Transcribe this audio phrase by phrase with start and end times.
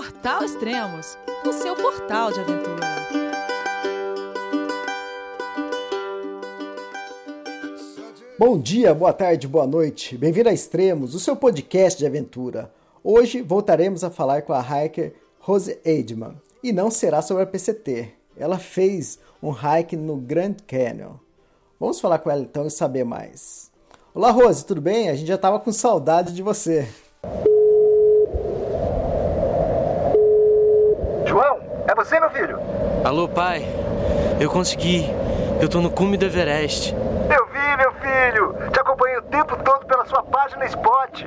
[0.00, 2.86] Portal Extremos, o seu portal de aventura.
[8.38, 10.16] Bom dia, boa tarde, boa noite.
[10.16, 12.72] Bem-vindo a Extremos, o seu podcast de aventura.
[13.04, 18.08] Hoje voltaremos a falar com a hiker Rose Eidman e não será sobre a PCT.
[18.38, 21.16] Ela fez um hike no Grand Canyon.
[21.78, 23.70] Vamos falar com ela então e saber mais.
[24.14, 25.10] Olá, Rose, tudo bem?
[25.10, 26.88] A gente já estava com saudade de você.
[31.30, 32.58] João, é você, meu filho?
[33.04, 33.64] Alô, pai.
[34.40, 35.06] Eu consegui.
[35.60, 36.94] Eu tô no cume do Everest.
[36.94, 38.70] Eu vi, meu filho.
[38.72, 41.26] Te acompanhei o tempo todo pela sua página Spot.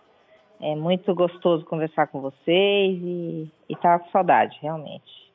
[0.61, 5.31] é muito gostoso conversar com vocês e, e tava com saudade, realmente.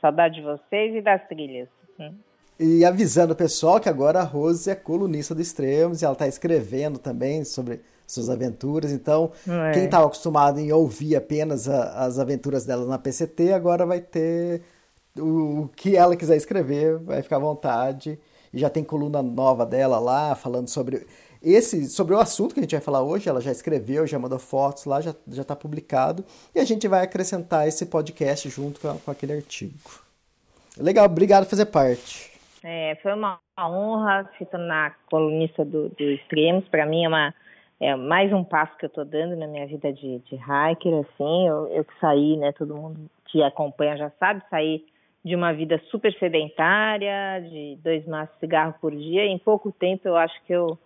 [0.00, 1.68] Saudade de vocês e das trilhas.
[1.98, 2.14] Hum.
[2.58, 6.26] E avisando o pessoal que agora a Rose é colunista do Extremos e ela está
[6.26, 8.92] escrevendo também sobre suas aventuras.
[8.92, 9.72] Então, é.
[9.72, 14.62] quem estava acostumado em ouvir apenas a, as aventuras dela na PCT, agora vai ter
[15.16, 18.18] o, o, que ela quiser escrever, vai ficar à vontade.
[18.52, 21.06] E já tem coluna nova dela lá, falando sobre
[21.42, 24.38] esse, sobre o assunto que a gente vai falar hoje, ela já escreveu, já mandou
[24.38, 26.24] fotos lá, já está publicado.
[26.54, 29.74] E a gente vai acrescentar esse podcast junto com, com aquele artigo.
[30.78, 32.30] Legal, obrigado por fazer parte.
[32.62, 36.68] É, foi uma honra se tornar colunista do, do Extremos.
[36.68, 37.34] Para mim é, uma,
[37.80, 41.06] é mais um passo que eu estou dando na minha vida de, de hiker.
[41.06, 42.52] Assim, eu, que saí, né?
[42.52, 44.84] Todo mundo que acompanha já sabe, sair
[45.24, 49.24] de uma vida super sedentária, de dois maços de cigarro por dia.
[49.24, 50.78] Em pouco tempo eu acho que eu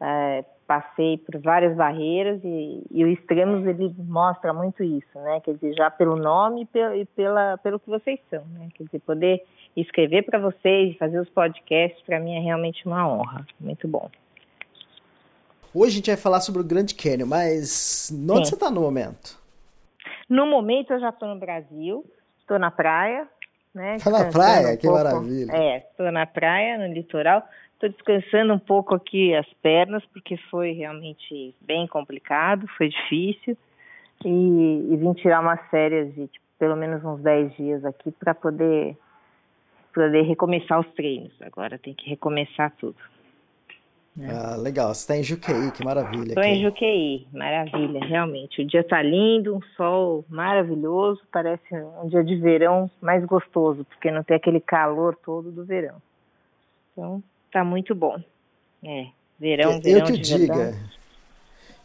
[0.00, 5.40] é, passei por várias barreiras e, e, o Extremos ele mostra muito isso, né?
[5.40, 8.68] Quer dizer, já pelo nome e pela, e pela pelo que vocês são, né?
[8.74, 9.44] Quer dizer, poder
[9.76, 13.46] escrever para vocês, fazer os podcasts, para mim é realmente uma honra.
[13.60, 14.10] Muito bom.
[15.72, 18.50] Hoje a gente vai falar sobre o Grande Canyon, mas onde Sim.
[18.50, 19.38] você está no momento?
[20.28, 22.04] No momento eu já estou no Brasil,
[22.40, 23.28] estou na praia,
[23.74, 23.96] né?
[23.96, 24.72] Está na praia?
[24.72, 25.04] Um que pouco.
[25.04, 25.52] maravilha.
[25.52, 27.46] É, estou na praia, no litoral.
[27.76, 33.56] Estou descansando um pouco aqui as pernas, porque foi realmente bem complicado, foi difícil.
[34.24, 34.28] E,
[34.90, 38.96] e vim tirar umas férias de tipo, pelo menos uns 10 dias aqui para poder,
[39.94, 41.32] poder recomeçar os treinos.
[41.42, 42.96] Agora tem que recomeçar tudo.
[44.16, 44.30] Né?
[44.32, 44.94] Ah, legal.
[44.94, 46.28] Você está em Juqueí, que maravilha.
[46.28, 48.62] Estou em Juqueí, maravilha, realmente.
[48.62, 51.62] O dia está lindo, um sol maravilhoso, parece
[52.02, 56.00] um dia de verão mais gostoso, porque não tem aquele calor todo do verão.
[56.92, 57.22] Então,
[57.56, 58.22] Tá muito bom.
[58.84, 59.06] É,
[59.40, 60.78] verão, verão Eu que diga.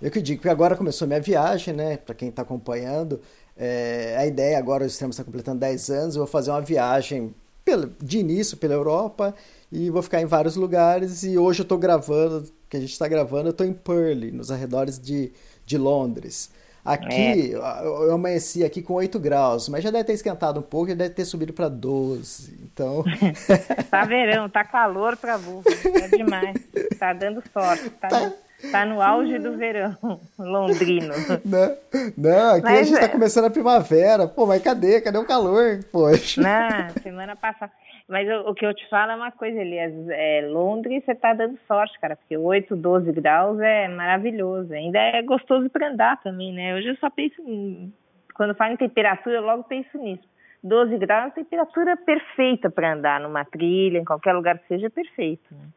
[0.02, 1.96] Eu que digo, porque agora começou minha viagem, né?
[1.96, 3.22] Para quem está acompanhando,
[3.56, 7.34] é, a ideia agora, o sistema está completando 10 anos, eu vou fazer uma viagem
[7.64, 9.34] pela, de início pela Europa
[9.72, 11.24] e vou ficar em vários lugares.
[11.24, 14.52] E hoje eu estou gravando, que a gente está gravando, eu estou em Purley, nos
[14.52, 15.31] arredores de,
[15.66, 16.52] de Londres.
[16.84, 17.86] Aqui, é.
[17.86, 21.14] eu amanheci aqui com 8 graus, mas já deve ter esquentado um pouco, já deve
[21.14, 22.58] ter subido para 12.
[22.64, 23.03] Então.
[23.92, 25.64] tá verão, tá calor para burro.
[25.68, 26.58] É demais.
[26.97, 27.90] Tá dando sorte.
[27.92, 28.31] Tá, tá.
[28.72, 29.96] tá no auge do verão
[30.40, 31.14] londrino.
[31.46, 31.78] Não,
[32.18, 33.09] não aqui mas, a gente tá é.
[33.09, 34.28] começando a primavera.
[34.28, 35.02] Pô, mas cadê?
[35.02, 35.84] Cadê o calor?
[35.92, 36.42] Poxa.
[36.42, 37.72] Não, semana passada.
[38.12, 39.94] Mas o, o, que eu te falo é uma coisa, Elias.
[40.10, 44.74] É, Londres, você tá dando sorte, cara, porque 8, 12 graus é maravilhoso.
[44.74, 46.76] Ainda é gostoso para andar também, né?
[46.76, 47.94] Hoje eu só penso em.
[48.36, 50.24] Quando falo em temperatura, eu logo penso nisso.
[50.62, 55.46] 12 graus é temperatura perfeita para andar numa trilha, em qualquer lugar que seja, perfeito.
[55.50, 55.70] Né?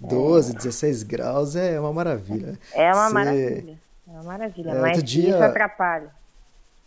[0.00, 2.58] 12, 16 graus é uma maravilha.
[2.74, 3.14] É uma Você...
[3.14, 3.78] maravilha.
[4.08, 5.28] É uma maravilha, é, mas dia...
[5.28, 6.10] isso atrapalha.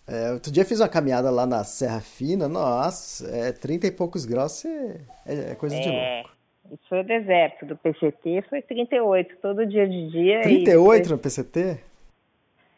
[0.07, 4.25] É, outro dia fiz uma caminhada lá na Serra Fina, nossa, é 30 e poucos
[4.25, 6.31] graus, é, é coisa de é, louco.
[6.72, 10.41] Isso foi o deserto, do PCT foi 38, todo dia de dia.
[10.41, 11.79] 38 no PCT?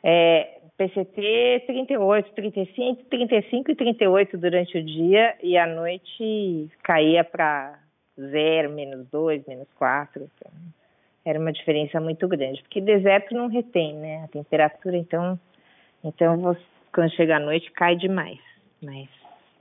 [0.03, 7.79] É, PCT 38, 35, 35 e 38 durante o dia e à noite caía para
[8.19, 10.23] 0, menos 2, menos 4.
[10.23, 10.51] Então,
[11.23, 14.23] era uma diferença muito grande, porque deserto não retém, né?
[14.23, 15.39] A temperatura, então,
[16.03, 18.39] então você quando chega à noite cai demais,
[18.81, 19.09] mas,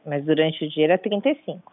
[0.04, 1.72] mas durante o dia era 35.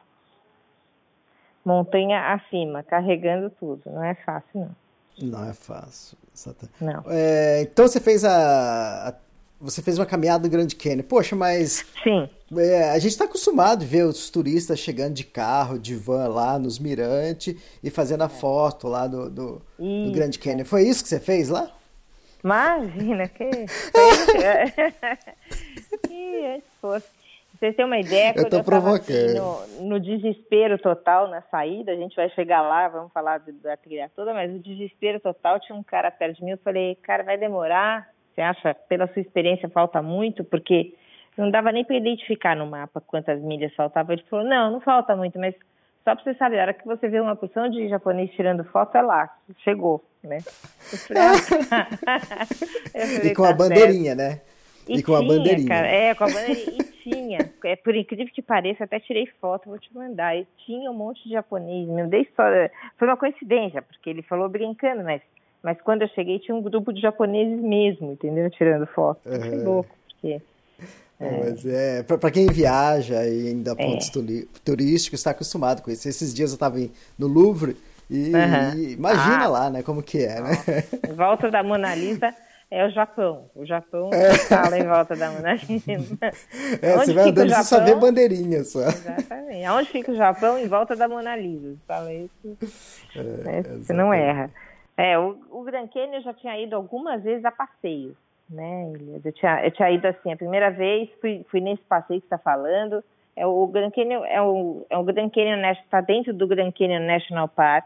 [1.66, 4.76] Montanha acima, carregando tudo, não é fácil não.
[5.22, 6.18] Não é fácil.
[6.80, 7.04] Não.
[7.08, 9.14] É, então você fez a, a,
[9.60, 11.04] você fez uma caminhada do Grande Canyon.
[11.04, 11.86] Poxa, mas.
[12.04, 12.30] Sim.
[12.58, 16.58] É, a gente está acostumado a ver os turistas chegando de carro, de van lá
[16.58, 18.30] nos mirantes e fazendo a é.
[18.30, 20.66] foto lá do, do, do, Grande Canyon.
[20.66, 21.70] Foi isso que você fez lá?
[22.44, 23.50] Imagina, que.
[26.08, 27.20] que antes fosse.
[27.60, 28.34] Vocês têm uma ideia?
[28.38, 29.36] Eu tô provocando.
[29.36, 34.10] No, no, desespero total na saída, a gente vai chegar lá, vamos falar da trilha
[34.16, 36.52] toda, mas o desespero total tinha um cara perto de mim.
[36.52, 38.08] Eu falei, cara, vai demorar?
[38.34, 40.42] Você acha, pela sua experiência, falta muito?
[40.46, 40.94] Porque
[41.38, 44.14] não dava nem para identificar no mapa quantas milhas faltavam.
[44.14, 45.54] Ele falou, não, não falta muito, mas
[46.04, 48.96] só para você saber, a hora que você vê uma porção de japonês tirando foto,
[48.98, 49.30] é lá,
[49.64, 50.40] chegou, né?
[51.16, 52.38] Ah.
[53.24, 54.18] e com tá a bandeirinha, certo.
[54.18, 54.42] né?
[54.88, 55.68] E, e com tinha, a bandeirinha.
[55.68, 56.78] Cara, é, com a bandeirinha.
[56.80, 60.36] E tinha, é, por incrível que pareça, até tirei foto, vou te mandar.
[60.36, 62.28] E tinha um monte de japonês, meu Deus,
[62.98, 65.22] foi uma coincidência, porque ele falou brincando, mas,
[65.62, 68.50] mas quando eu cheguei tinha um grupo de japoneses mesmo, entendeu?
[68.50, 69.20] Tirando foto.
[69.28, 69.42] Uhum.
[69.42, 70.42] Que louco, porque...
[71.20, 71.40] É.
[71.40, 74.46] Mas é, para quem viaja e ainda pontos é.
[74.64, 76.08] turísticos, está acostumado com isso.
[76.08, 76.78] Esses dias eu estava
[77.18, 77.76] no Louvre
[78.10, 78.74] e, uhum.
[78.76, 79.48] e imagina ah.
[79.48, 80.52] lá, né, como que é, né?
[81.10, 82.34] Em volta da Mona Lisa
[82.72, 83.50] é o Japão.
[83.54, 84.34] O Japão é.
[84.36, 86.00] fala em volta da Mona Lisa.
[86.82, 88.88] É, você vai andando sem saber bandeirinha só.
[88.88, 89.66] Exatamente.
[89.66, 90.58] Aonde fica o Japão?
[90.58, 91.76] Em volta da Mona Lisa.
[91.88, 92.58] Fala isso.
[93.16, 93.64] É, né?
[93.82, 94.50] Você não erra.
[94.96, 98.16] É, o, o Grand Canyon eu já tinha ido algumas vezes a passeio,
[98.50, 98.92] né,
[99.24, 102.36] Eu tinha, eu tinha ido assim, a primeira vez, fui, fui nesse passeio que você
[102.36, 103.04] está falando.
[103.36, 107.06] É o Grand Canyon, é o, é o Grand Canyon, está dentro do Grand Canyon
[107.06, 107.86] National Park,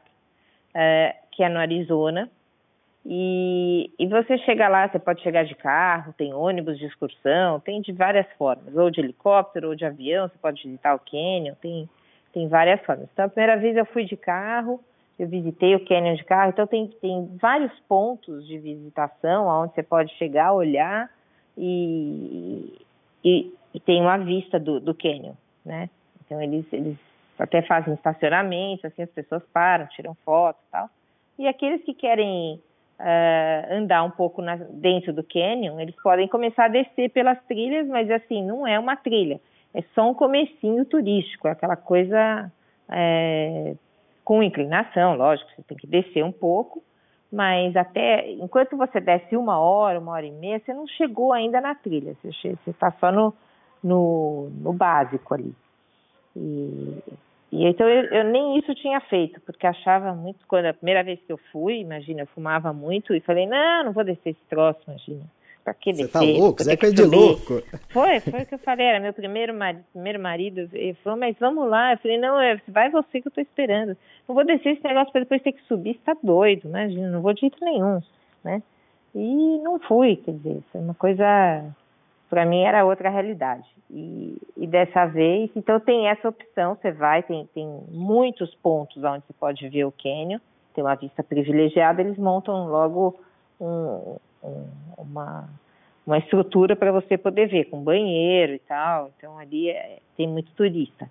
[0.73, 2.29] é, que é no Arizona.
[3.05, 7.81] E, e você chega lá, você pode chegar de carro, tem ônibus de excursão, tem
[7.81, 11.89] de várias formas, ou de helicóptero, ou de avião, você pode visitar o Canyon, tem,
[12.31, 13.09] tem várias formas.
[13.11, 14.79] Então, a primeira vez eu fui de carro,
[15.17, 19.83] eu visitei o Canyon de carro, então tem, tem vários pontos de visitação onde você
[19.83, 21.09] pode chegar, olhar
[21.57, 22.73] e,
[23.23, 25.33] e, e tem uma vista do, do Canyon,
[25.63, 25.89] né?
[26.25, 26.97] Então eles, eles
[27.37, 30.89] até fazem estacionamento, assim as pessoas param, tiram fotos e tal.
[31.37, 32.59] E aqueles que querem
[32.99, 37.87] uh, andar um pouco na, dentro do canyon, eles podem começar a descer pelas trilhas,
[37.87, 39.39] mas assim, não é uma trilha,
[39.73, 42.51] é só um comecinho turístico, é aquela coisa
[42.89, 43.75] é,
[44.23, 46.83] com inclinação, lógico, você tem que descer um pouco,
[47.31, 51.59] mas até enquanto você desce uma hora, uma hora e meia, você não chegou ainda
[51.59, 53.33] na trilha, você está só no,
[53.83, 55.53] no, no básico ali.
[56.35, 57.01] E
[57.53, 61.19] e então eu, eu, nem isso tinha feito, porque achava muito, quando a primeira vez
[61.21, 64.79] que eu fui, imagina, eu fumava muito e falei, não, não vou descer esse troço,
[64.87, 65.21] imagina.
[65.65, 66.07] Descer?
[66.07, 66.63] Você tá louco?
[66.63, 67.63] Você é coisa de louco.
[67.89, 71.35] Foi, foi o que eu falei, era meu primeiro marido, primeiro marido, ele falou, mas
[71.39, 71.93] vamos lá.
[71.93, 73.97] Eu falei, não, é, vai você que eu tô esperando.
[74.27, 77.21] Não vou descer esse negócio para depois ter que subir, você tá doido, imagina, não
[77.21, 77.99] vou de jeito nenhum,
[78.43, 78.61] né?
[79.15, 81.25] E não fui, quer dizer, foi uma coisa
[82.33, 83.67] para mim era outra realidade.
[83.91, 89.23] E, e, dessa vez, então tem essa opção, você vai, tem, tem muitos pontos onde
[89.27, 90.39] você pode ver o cânion,
[90.73, 93.19] tem uma vista privilegiada, eles montam logo
[93.61, 94.67] um, um,
[94.97, 95.49] uma,
[96.05, 100.51] uma estrutura para você poder ver, com banheiro e tal, então ali é, tem muito
[100.53, 101.09] turista.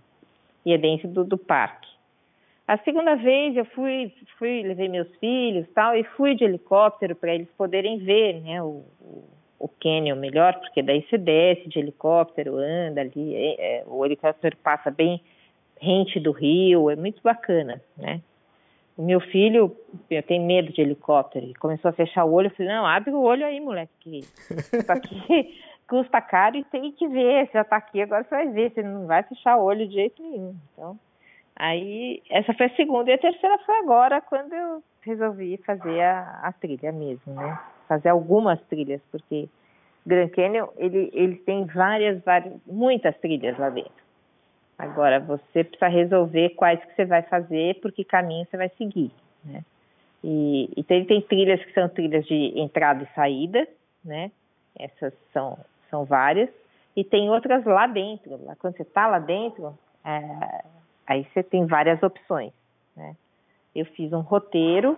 [0.64, 1.90] E é dentro do, do parque.
[2.66, 7.34] A segunda vez eu fui, fui levei meus filhos tal, e fui de helicóptero para
[7.34, 8.84] eles poderem ver né, o,
[9.58, 14.56] o canyon melhor, porque daí você desce de helicóptero, anda ali, é, é, o helicóptero
[14.58, 15.20] passa bem
[15.80, 18.20] rente do rio, é muito bacana, né?
[18.96, 19.74] O meu filho,
[20.26, 23.20] tenho medo de helicóptero, ele começou a fechar o olho, eu falei, não, abre o
[23.20, 27.76] olho aí, moleque, que isso aqui custa caro e tem que ver, você já tá
[27.76, 30.98] aqui, agora você vai ver, você não vai fechar o olho de jeito nenhum, então...
[31.54, 36.40] Aí, essa foi a segunda e a terceira foi agora, quando eu resolvi fazer a,
[36.44, 37.58] a trilha mesmo, né?
[37.92, 39.48] fazer algumas trilhas, porque
[40.06, 44.01] Grand Canyon ele, ele tem várias, várias, muitas trilhas lá dentro.
[44.78, 49.10] Agora você precisa resolver quais que você vai fazer, por que caminho você vai seguir,
[49.44, 49.62] né?
[50.24, 53.66] E, tem, tem trilhas que são trilhas de entrada e saída,
[54.04, 54.30] né?
[54.78, 55.58] Essas são,
[55.90, 56.48] são várias.
[56.96, 58.38] E tem outras lá dentro.
[58.44, 60.64] Lá, quando você está lá dentro, é,
[61.06, 62.52] aí você tem várias opções,
[62.96, 63.16] né?
[63.74, 64.96] Eu fiz um roteiro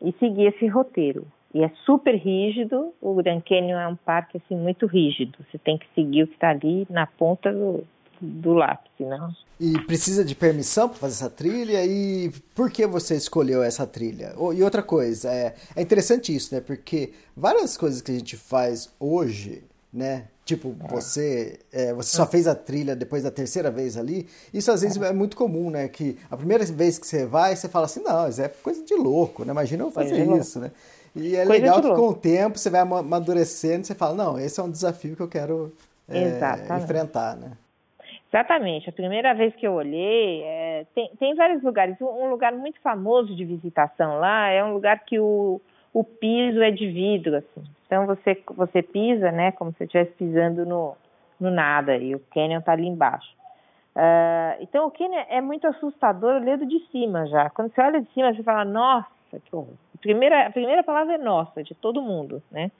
[0.00, 1.26] e segui esse roteiro.
[1.54, 2.94] E é super rígido.
[3.00, 5.38] O Grand Canyon é um parque assim muito rígido.
[5.50, 7.84] Você tem que seguir o que está ali na ponta do,
[8.20, 9.34] do lápis, não?
[9.58, 11.84] E precisa de permissão para fazer essa trilha?
[11.84, 14.34] E por que você escolheu essa trilha?
[14.54, 16.60] E outra coisa, é, é interessante isso, né?
[16.60, 19.62] Porque várias coisas que a gente faz hoje,
[19.92, 20.24] né?
[20.44, 20.88] Tipo, é.
[20.88, 24.26] você, é, você só fez a trilha depois da terceira vez ali.
[24.52, 25.08] Isso às vezes é.
[25.08, 25.12] é.
[25.12, 25.88] muito comum, né?
[25.88, 28.94] Que a primeira vez que você vai, você fala assim, não, isso é coisa de
[28.94, 29.52] louco, né?
[29.52, 30.70] Imagina eu fazer isso, né?
[31.14, 34.38] E é Coisa legal que com o tempo você vai amadurecendo e você fala, não,
[34.38, 35.72] esse é um desafio que eu quero
[36.08, 36.40] é,
[36.78, 37.52] enfrentar, né?
[38.32, 38.88] Exatamente.
[38.88, 42.00] A primeira vez que eu olhei, é, tem, tem vários lugares.
[42.00, 45.60] Um lugar muito famoso de visitação lá é um lugar que o,
[45.92, 47.64] o piso é de vidro, assim.
[47.86, 50.96] Então você, você pisa, né, como se estivesse pisando no,
[51.40, 53.28] no nada, e o canyon está ali embaixo.
[53.96, 57.50] Uh, então o canyon é muito assustador olhando de cima já.
[57.50, 59.08] Quando você olha de cima, você fala, nossa,
[59.44, 59.74] que horror.
[59.92, 62.70] A primeira, a primeira palavra é nossa, de todo mundo, né?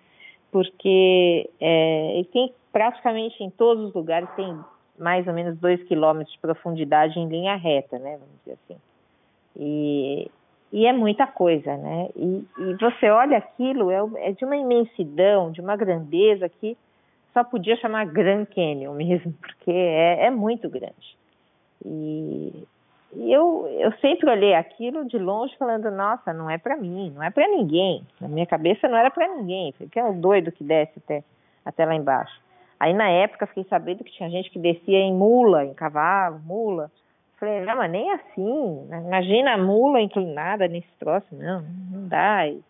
[0.53, 4.57] Porque é, tem praticamente em todos os lugares, tem
[5.01, 8.19] mais ou menos dois quilômetros de profundidade em linha reta, né?
[8.19, 8.81] Vamos dizer assim.
[9.57, 10.31] E,
[10.73, 12.09] e é muita coisa, né?
[12.15, 16.77] E, e você olha aquilo, é, é, de uma imensidão, de uma grandeza que
[17.33, 21.17] só podia chamar Grand Canyon mesmo, porque é, é muito grande.
[21.85, 22.67] E,
[23.17, 27.31] eu, eu sempre olhei aquilo de longe falando, nossa, não é para mim, não é
[27.31, 28.07] para ninguém.
[28.21, 31.25] Na minha cabeça não era para ninguém, porque é um doido que desce até,
[31.65, 32.41] até lá embaixo.
[32.81, 36.91] Aí na época fiquei sabendo que tinha gente que descia em mula, em cavalo, mula.
[37.39, 38.87] Falei, não, mas nem assim.
[38.89, 39.03] Né?
[39.05, 41.27] Imagina a mula inclinada nesse troço.
[41.33, 42.49] Não, não dá.
[42.49, 42.63] E,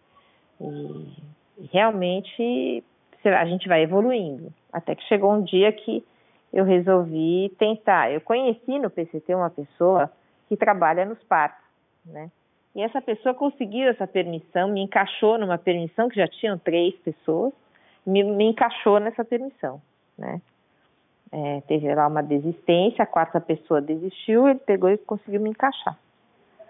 [0.60, 2.84] e realmente
[3.24, 4.52] a gente vai evoluindo.
[4.72, 6.04] Até que chegou um dia que
[6.52, 8.10] eu resolvi tentar.
[8.10, 10.10] Eu conheci no PCT uma pessoa
[10.48, 11.62] que trabalha nos parques,
[12.04, 12.28] né?
[12.74, 17.52] E essa pessoa conseguiu essa permissão, me encaixou numa permissão que já tinham três pessoas,
[18.06, 19.80] me, me encaixou nessa permissão
[20.20, 20.40] né?
[21.32, 25.96] É, teve lá uma desistência, a quarta pessoa desistiu, ele pegou e conseguiu me encaixar.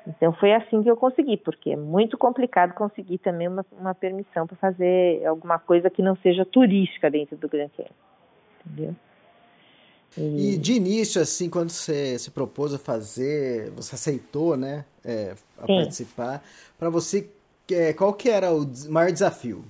[0.07, 4.47] Então foi assim que eu consegui, porque é muito complicado conseguir também uma, uma permissão
[4.47, 7.91] para fazer alguma coisa que não seja turística dentro do Grand Canyon,
[8.65, 8.97] entendeu?
[10.17, 10.55] E...
[10.55, 15.67] e de início, assim, quando você se propôs a fazer, você aceitou, né, é, a
[15.67, 15.77] Sim.
[15.77, 16.43] participar,
[16.79, 17.31] para você,
[17.71, 19.65] é, qual que era o maior desafio?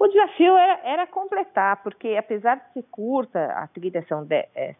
[0.00, 4.74] O desafio era, era, completar, porque apesar de ser curta, a trilha são de, é,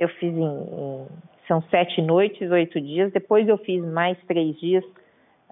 [0.00, 1.06] eu fiz em, em,
[1.46, 3.12] são sete noites, oito dias.
[3.12, 4.84] Depois eu fiz mais três dias.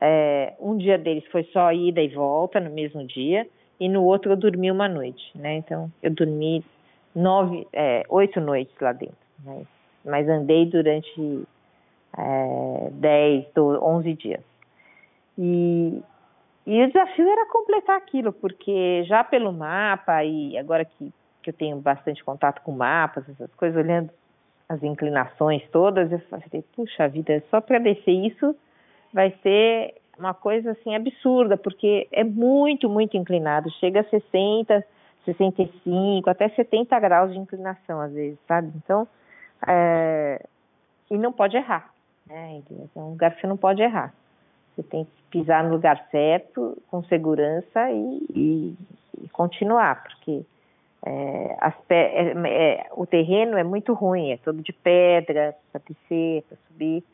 [0.00, 3.46] É, um dia deles foi só ida e volta no mesmo dia,
[3.78, 5.54] e no outro eu dormi uma noite, né?
[5.54, 6.64] Então eu dormi
[7.14, 9.14] nove, é, oito noites lá dentro,
[9.44, 9.64] né?
[10.04, 11.46] mas andei durante
[12.18, 14.42] é, dez, onze dias.
[15.38, 16.02] E,
[16.66, 21.54] e o desafio era completar aquilo, porque já pelo mapa, e agora que, que eu
[21.54, 24.10] tenho bastante contato com mapas, essas coisas, olhando
[24.68, 28.54] as inclinações todas, eu falei, puxa vida, só para descer isso
[29.12, 34.84] vai ser uma coisa assim absurda, porque é muito, muito inclinado, chega a 60,
[35.24, 38.72] 65, até 70 graus de inclinação às vezes, sabe?
[38.76, 39.06] Então,
[39.66, 40.40] é...
[41.10, 41.92] e não pode errar,
[42.26, 42.62] né?
[42.94, 44.14] É um lugar que você não pode errar.
[44.74, 48.76] Você tem que pisar no lugar certo, com segurança e, e,
[49.22, 50.42] e continuar, porque
[51.04, 51.56] é,
[51.90, 57.04] é, é, o terreno é muito ruim, é todo de pedra para descer, para subir.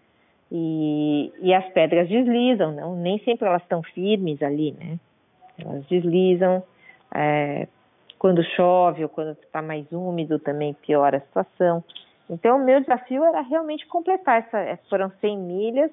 [0.51, 2.97] E, e, as pedras deslizam, não?
[2.97, 4.99] nem sempre elas estão firmes ali, né?
[5.59, 6.63] Elas deslizam.
[7.15, 7.69] É,
[8.19, 11.85] quando chove ou quando está mais úmido também piora a situação.
[12.29, 14.79] Então, o meu desafio era realmente completar essa.
[14.89, 15.91] Foram 100 milhas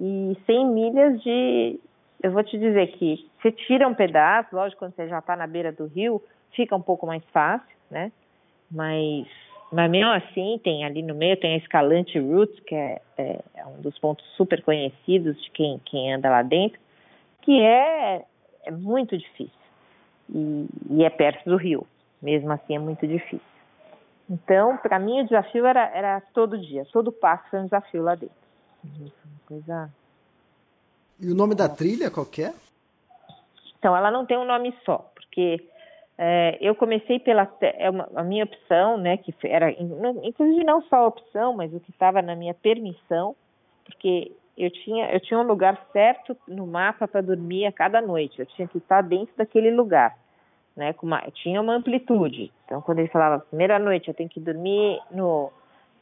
[0.00, 1.80] e 100 milhas de.
[2.22, 5.46] Eu vou te dizer que você tira um pedaço, lógico, quando você já está na
[5.46, 8.10] beira do rio, fica um pouco mais fácil, né?
[8.70, 9.26] Mas,
[9.72, 13.66] mas mesmo assim, tem ali no meio, tem a Escalante Route, que é, é, é
[13.66, 16.78] um dos pontos super conhecidos de quem, quem anda lá dentro,
[17.42, 18.24] que é,
[18.64, 19.52] é muito difícil.
[20.28, 21.86] E, e é perto do rio,
[22.20, 23.40] mesmo assim é muito difícil.
[24.28, 28.14] Então, para mim, o desafio era, era todo dia, todo passo foi um desafio lá
[28.14, 28.36] dentro.
[29.48, 29.90] Coisa.
[31.18, 32.52] E o nome da trilha qual é?
[33.78, 35.64] Então, ela não tem um nome só, porque
[36.18, 40.96] é, eu comecei pela é uma, a minha opção, né, que era inclusive não só
[40.96, 43.34] a opção, mas o que estava na minha permissão,
[43.86, 48.38] porque eu tinha eu tinha um lugar certo no mapa para dormir a cada noite.
[48.38, 50.14] Eu tinha que estar dentro daquele lugar,
[50.76, 52.52] né, com uma, tinha uma amplitude.
[52.66, 55.50] Então, quando ele falava primeira noite, eu tenho que dormir no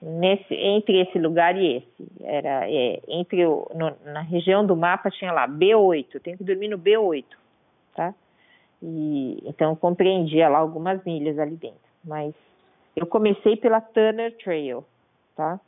[0.06, 2.08] nesse entre esse lugar e esse.
[2.22, 6.44] Era é, entre o, no, na região do mapa tinha lá B8, eu tenho que
[6.44, 7.24] dormir no B8,
[7.94, 8.14] tá?
[8.80, 12.34] E então compreendia lá algumas milhas ali dentro, mas
[12.94, 14.84] eu comecei pela Turner Trail,
[15.34, 15.58] tá?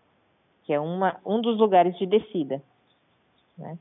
[0.65, 2.63] Que é uma um dos lugares de descida,
[3.57, 3.77] né?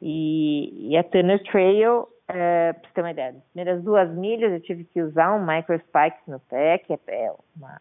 [0.00, 4.52] E, e a Turner Trail, é, para você ter uma ideia, nas primeiras duas milhas
[4.52, 7.80] eu tive que usar um micro spikes no pé, que é, é uma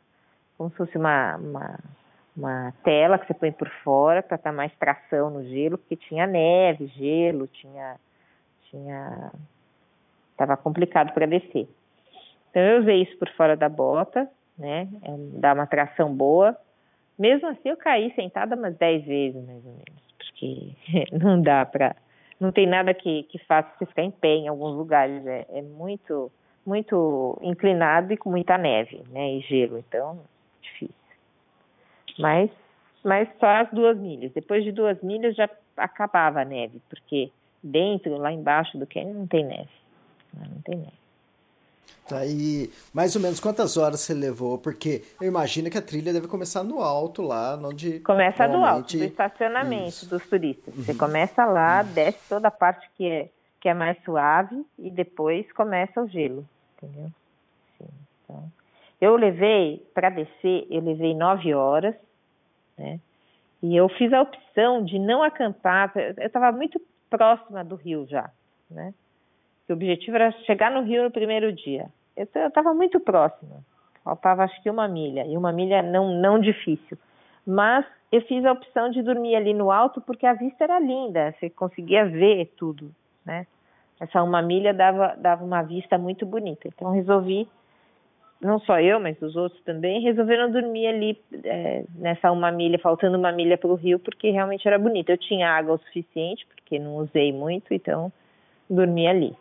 [0.63, 1.79] como se fosse uma, uma,
[2.37, 6.25] uma tela que você põe por fora para dar mais tração no gelo, porque tinha
[6.25, 7.97] neve, gelo, tinha,
[8.69, 9.31] tinha
[10.31, 11.67] Estava complicado para descer.
[12.49, 14.27] Então eu usei isso por fora da bota,
[14.57, 14.87] né?
[15.03, 16.57] É, dá uma tração boa.
[17.17, 20.73] Mesmo assim eu caí sentada umas 10 vezes, mais ou menos, porque
[21.23, 21.95] não dá para.
[22.39, 25.25] Não tem nada que, que faça você ficar em pé em alguns lugares.
[25.27, 26.31] É, é muito,
[26.65, 29.35] muito inclinado e com muita neve, né?
[29.35, 30.19] E gelo, então.
[32.17, 32.49] Mas,
[33.03, 34.31] mas só as duas milhas.
[34.33, 39.27] Depois de duas milhas já acabava a neve, porque dentro, lá embaixo do canyon, não
[39.27, 39.69] tem neve.
[40.33, 41.03] Não tem neve.
[42.07, 44.57] Tá, e mais ou menos quantas horas você levou?
[44.57, 47.99] Porque eu imagino que a trilha deve começar no alto lá, onde.
[48.01, 50.09] Começa do alto, do estacionamento Isso.
[50.09, 50.75] dos turistas.
[50.75, 50.83] Uhum.
[50.83, 51.93] Você começa lá, uhum.
[51.93, 53.29] desce toda a parte que é,
[53.61, 57.09] que é mais suave e depois começa o gelo, entendeu?
[57.77, 57.87] Sim,
[58.23, 58.51] então,
[59.03, 61.93] eu levei, para descer, eu levei nove horas,
[62.77, 62.99] né?
[63.61, 68.29] E eu fiz a opção de não acampar, eu estava muito próxima do rio já,
[68.69, 68.93] né?
[69.69, 71.87] o objetivo era chegar no Rio no primeiro dia.
[72.15, 73.63] Eu estava muito próxima,
[74.03, 76.97] faltava acho que uma milha, e uma milha não, não difícil.
[77.45, 81.33] Mas eu fiz a opção de dormir ali no alto porque a vista era linda,
[81.39, 82.91] você conseguia ver tudo,
[83.25, 83.47] né?
[83.99, 86.67] Essa uma milha dava, dava uma vista muito bonita.
[86.67, 87.47] Então resolvi,
[88.43, 93.17] não só eu, mas os outros também, resolveram dormir ali é, nessa uma milha, faltando
[93.17, 95.09] uma milha para o rio, porque realmente era bonito.
[95.09, 98.11] Eu tinha água o suficiente, porque não usei muito, então
[98.69, 99.35] dormi ali.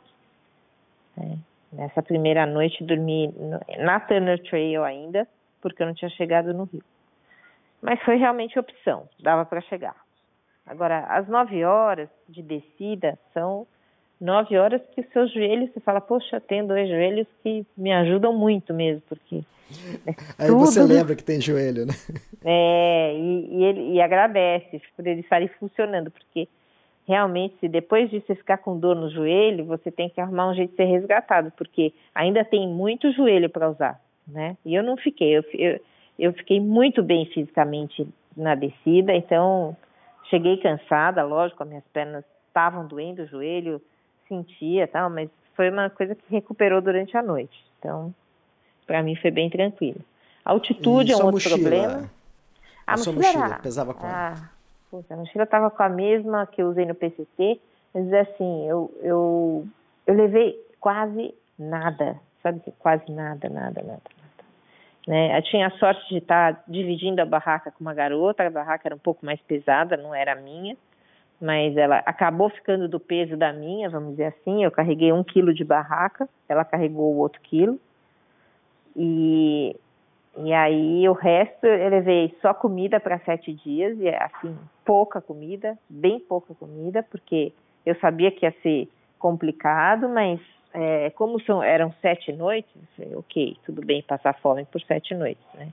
[1.18, 1.36] É,
[1.72, 3.34] nessa primeira noite dormi
[3.78, 5.26] na Turner Trail ainda,
[5.60, 6.82] porque eu não tinha chegado no Rio.
[7.80, 9.96] Mas foi realmente opção, dava para chegar.
[10.66, 13.66] Agora, as nove horas de descida são
[14.22, 18.72] nove horas que seus joelhos, você fala, poxa, tem dois joelhos que me ajudam muito
[18.72, 19.42] mesmo, porque.
[20.38, 20.60] Aí tudo...
[20.60, 21.94] você lembra que tem joelho, né?
[22.44, 26.48] É, e, e, ele, e agradece por eles estarem funcionando, porque
[27.06, 30.54] realmente, se depois de você ficar com dor no joelho, você tem que arrumar um
[30.54, 34.56] jeito de ser resgatado, porque ainda tem muito joelho para usar, né?
[34.64, 35.80] E eu não fiquei, eu, eu,
[36.18, 39.76] eu fiquei muito bem fisicamente na descida, então
[40.30, 43.80] cheguei cansada, lógico, as minhas pernas estavam doendo, o joelho
[44.32, 47.64] sentia tal, mas foi uma coisa que recuperou durante a noite.
[47.78, 48.14] Então,
[48.86, 50.00] para mim foi bem tranquilo.
[50.44, 51.58] A altitude é um outro mochila?
[51.58, 52.10] problema.
[52.86, 54.12] A, a mochila, mochila pesava quanto?
[54.12, 54.50] Ah,
[54.90, 57.58] Puxa, a mochila estava com a mesma que eu usei no PCC,
[57.94, 59.66] mas assim, eu, eu,
[60.06, 62.60] eu levei quase nada, sabe?
[62.78, 63.86] Quase nada, nada, nada.
[63.86, 64.02] nada.
[65.08, 65.36] Né?
[65.38, 68.94] Eu tinha a sorte de estar dividindo a barraca com uma garota, a barraca era
[68.94, 70.76] um pouco mais pesada, não era minha,
[71.42, 74.62] mas ela acabou ficando do peso da minha, vamos dizer assim.
[74.62, 77.80] Eu carreguei um quilo de barraca, ela carregou o outro quilo.
[78.94, 79.74] E
[80.38, 85.76] e aí o resto eu levei só comida para sete dias, e assim, pouca comida,
[85.90, 87.52] bem pouca comida, porque
[87.84, 90.40] eu sabia que ia ser complicado, mas
[90.72, 92.72] é, como são, eram sete noites,
[93.14, 95.68] ok, tudo bem passar fome por sete noites, né?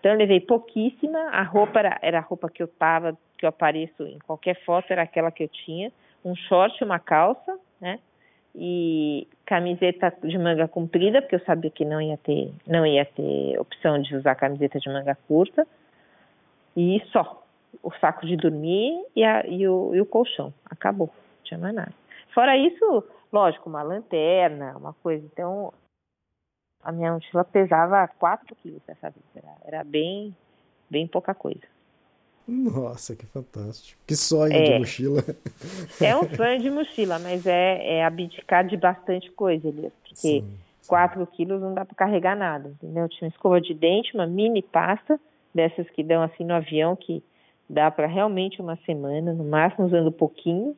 [0.00, 3.48] Então eu levei pouquíssima, a roupa era, era a roupa que eu tava, que eu
[3.48, 5.92] apareço em qualquer foto, era aquela que eu tinha,
[6.24, 7.98] um short, uma calça, né?
[8.56, 13.60] e camiseta de manga comprida, porque eu sabia que não ia ter, não ia ter
[13.60, 15.66] opção de usar camiseta de manga curta.
[16.74, 17.42] E só.
[17.82, 20.52] O saco de dormir e, a, e, o, e o colchão.
[20.64, 21.08] Acabou.
[21.08, 21.92] Não tinha mais nada.
[22.32, 25.24] Fora isso, lógico, uma lanterna, uma coisa.
[25.26, 25.72] Então,
[26.82, 29.24] a minha mochila pesava 4 quilos dessa vez.
[29.36, 30.34] Era, era bem,
[30.88, 31.75] bem pouca coisa.
[32.46, 34.00] Nossa, que fantástico.
[34.06, 35.22] Que sonho é, de mochila.
[36.00, 39.92] É um sonho de mochila, mas é, é abdicar de bastante coisa, Elias.
[40.08, 40.44] Porque
[40.86, 43.02] 4 quilos não dá para carregar nada, entendeu?
[43.02, 45.18] Eu tinha uma escova de dente, uma mini pasta,
[45.52, 47.22] dessas que dão assim no avião, que
[47.68, 50.76] dá para realmente uma semana, no máximo usando pouquinho.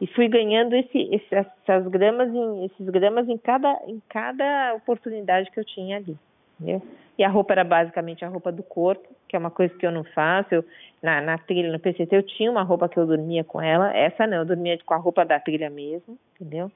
[0.00, 5.50] E fui ganhando esse, esse, essas gramas em, esses gramas em cada, em cada oportunidade
[5.50, 6.16] que eu tinha ali
[6.60, 6.82] entendeu?
[7.18, 9.92] E a roupa era basicamente a roupa do corpo, que é uma coisa que eu
[9.92, 10.54] não faço.
[10.54, 10.64] Eu,
[11.02, 13.94] na, na trilha, no PCT, eu tinha uma roupa que eu dormia com ela.
[13.94, 16.70] Essa não, eu dormia com a roupa da trilha mesmo, entendeu?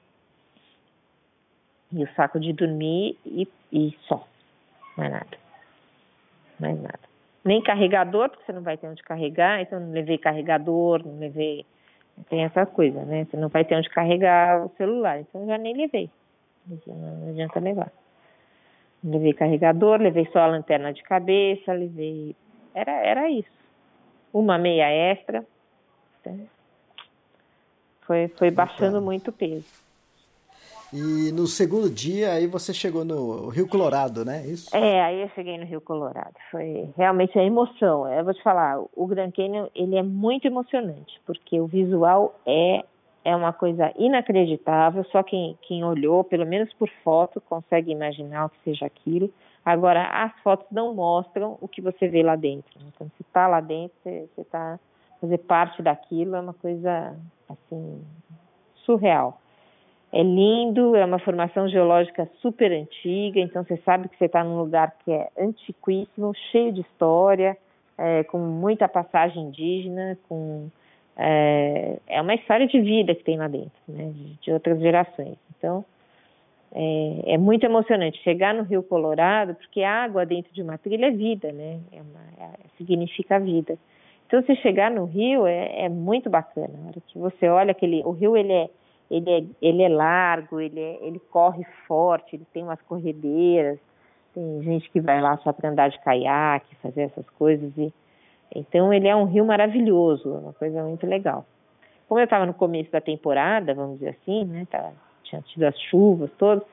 [1.91, 4.23] E o saco de dormir e, e só.
[4.95, 5.37] Mais nada.
[6.59, 6.99] Mais nada.
[7.43, 11.65] Nem carregador, porque você não vai ter onde carregar, então não levei carregador, não levei.
[12.29, 13.25] Tem essa coisa, né?
[13.25, 16.09] Você não vai ter onde carregar o celular, então eu já nem levei.
[16.67, 17.91] Não adianta levar.
[19.07, 22.35] Levei carregador, levei só a lanterna de cabeça, levei.
[22.73, 23.49] Era, era isso.
[24.33, 25.45] Uma meia extra.
[28.01, 29.85] Foi, foi baixando muito o peso.
[30.91, 34.45] E no segundo dia, aí você chegou no Rio Colorado, né?
[34.45, 34.75] Isso?
[34.75, 36.33] É, aí eu cheguei no Rio Colorado.
[36.49, 38.11] Foi realmente a emoção.
[38.11, 42.83] Eu vou te falar, o Grand Canyon, ele é muito emocionante, porque o visual é
[43.25, 48.49] é uma coisa inacreditável, só quem, quem olhou, pelo menos por foto, consegue imaginar o
[48.49, 49.29] que seja aquilo.
[49.65, 52.79] Agora, as fotos não mostram o que você vê lá dentro.
[52.87, 54.79] Então, se está lá dentro, você está
[55.19, 57.15] fazer parte daquilo é uma coisa
[57.49, 58.01] assim
[58.85, 59.41] surreal.
[60.11, 64.57] É lindo, é uma formação geológica super antiga, então você sabe que você está num
[64.57, 67.57] lugar que é antiquíssimo, cheio de história,
[67.97, 70.69] é, com muita passagem indígena, com
[71.17, 75.37] é, é, uma história de vida que tem lá dentro, né, de, outras gerações.
[75.57, 75.85] Então
[76.71, 81.07] é, é, muito emocionante chegar no Rio Colorado, porque a água dentro de uma trilha
[81.07, 81.79] é vida, né?
[81.91, 83.77] É uma, é, significa vida.
[84.27, 86.73] Então, você chegar no rio é, é muito bacana.
[86.81, 88.69] Na hora que você olha aquele, o rio ele é,
[89.09, 93.79] ele é, ele é largo, ele, é, ele corre forte, ele tem umas corredeiras.
[94.33, 97.71] Tem gente que vai lá só para andar de caiaque, fazer essas coisas.
[97.77, 97.93] E,
[98.53, 101.45] então, ele é um rio maravilhoso, uma coisa muito legal.
[102.07, 104.67] Como eu estava no começo da temporada, vamos dizer assim, né?
[104.69, 104.91] Tá,
[105.23, 106.63] tinha tido as chuvas todas,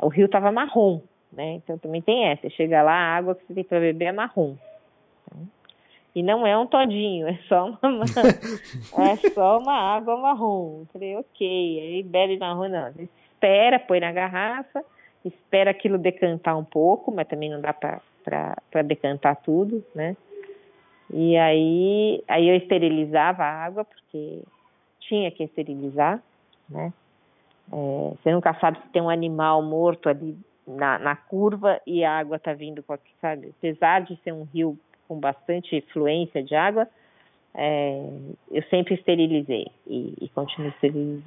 [0.00, 1.00] o rio estava marrom,
[1.32, 1.54] né?
[1.54, 2.48] Então também tem essa.
[2.50, 4.54] Chega lá, a água que você tem para beber é marrom.
[6.14, 8.04] E não é um todinho, é só uma,
[9.10, 10.80] é só uma água marrom.
[10.80, 12.90] Eu falei, ok, aí bebe marrom, não.
[12.98, 14.82] Espera, põe na garrafa,
[15.22, 20.16] espera aquilo decantar um pouco, mas também não dá para decantar tudo, né?
[21.12, 24.42] E aí, aí eu esterilizava a água, porque
[25.00, 26.22] tinha que esterilizar,
[26.68, 26.92] né?
[27.72, 32.18] É, você nunca sabe se tem um animal morto ali na, na curva e a
[32.18, 32.84] água está vindo
[33.20, 33.52] sabe?
[33.58, 36.88] Apesar de ser um rio com bastante fluência de água,
[37.54, 38.08] é,
[38.50, 41.24] eu sempre esterilizei e, e continuo esterilizando.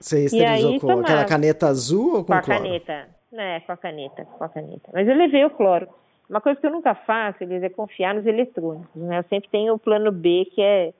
[0.00, 1.02] Você esterilizou aí, com tomava.
[1.02, 2.62] aquela caneta azul ou com, com a cloro?
[2.62, 4.90] caneta, né, com a caneta, com a caneta.
[4.92, 5.88] Mas eu levei o cloro.
[6.28, 9.18] Uma coisa que eu nunca faço, eles é confiar nos eletrônicos, né?
[9.18, 10.92] Eu sempre tenho o plano B, que é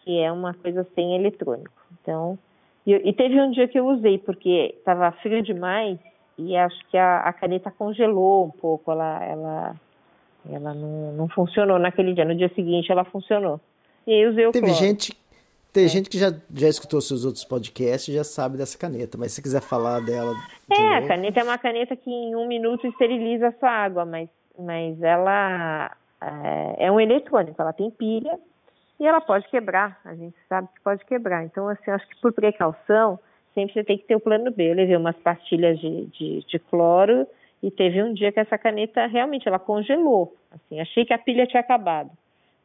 [0.00, 1.72] que é uma coisa sem eletrônico.
[2.00, 2.38] Então,
[2.86, 5.98] e, e teve um dia que eu usei porque estava frio demais
[6.36, 9.76] e acho que a, a caneta congelou um pouco, ela ela
[10.50, 12.24] ela não, não funcionou naquele dia.
[12.24, 13.60] No dia seguinte ela funcionou.
[14.06, 14.78] E aí usei o Teve cloro.
[14.78, 15.16] gente,
[15.72, 15.88] tem é.
[15.88, 19.42] gente que já, já escutou seus outros podcasts e já sabe dessa caneta, mas se
[19.42, 20.34] quiser falar dela.
[20.68, 21.04] De é, novo...
[21.04, 25.00] a caneta é uma caneta que em um minuto esteriliza a sua água, mas, mas
[25.02, 28.38] ela é, é um eletrônico, ela tem pilha
[28.98, 30.00] e ela pode quebrar.
[30.04, 31.44] A gente sabe que pode quebrar.
[31.44, 33.18] Então, assim, acho que por precaução,
[33.52, 34.70] sempre você tem que ter o plano B.
[34.70, 37.26] Eu levei umas pastilhas de, de, de cloro
[37.62, 40.34] e teve um dia que essa caneta realmente ela congelou.
[40.50, 42.10] Assim, achei que a pilha tinha acabado,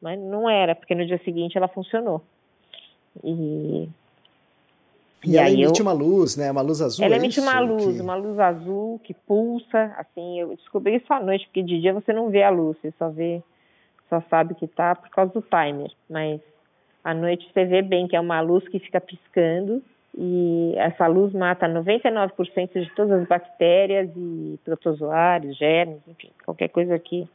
[0.01, 2.21] mas não era, porque no dia seguinte ela funcionou.
[3.23, 3.89] E
[5.23, 6.51] e, e ela emite eu, uma luz, né?
[6.51, 7.03] Uma luz azul.
[7.03, 8.01] Ela é emite uma luz, que...
[8.01, 9.93] uma luz azul que pulsa.
[9.97, 12.93] Assim, eu descobri isso à noite, porque de dia você não vê a luz, você
[12.97, 13.41] só vê,
[14.09, 15.91] só sabe que tá por causa do timer.
[16.09, 16.39] Mas
[17.03, 19.83] à noite você vê bem que é uma luz que fica piscando
[20.17, 26.97] e essa luz mata 99% de todas as bactérias e protozoários, germes, enfim, qualquer coisa
[26.97, 27.27] que,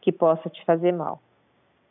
[0.00, 1.20] que possa te fazer mal.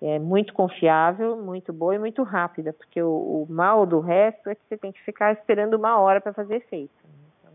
[0.01, 4.55] É muito confiável, muito boa e muito rápida, porque o, o mal do resto é
[4.55, 6.93] que você tem que ficar esperando uma hora para fazer efeito.
[7.39, 7.53] Então,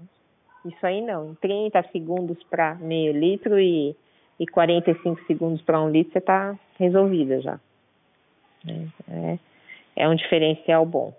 [0.73, 3.95] isso aí não, em 30 segundos para meio litro e,
[4.39, 7.61] e 45 segundos para um litro você está resolvida já.
[8.67, 9.39] É, é,
[9.97, 11.15] é um diferencial bom.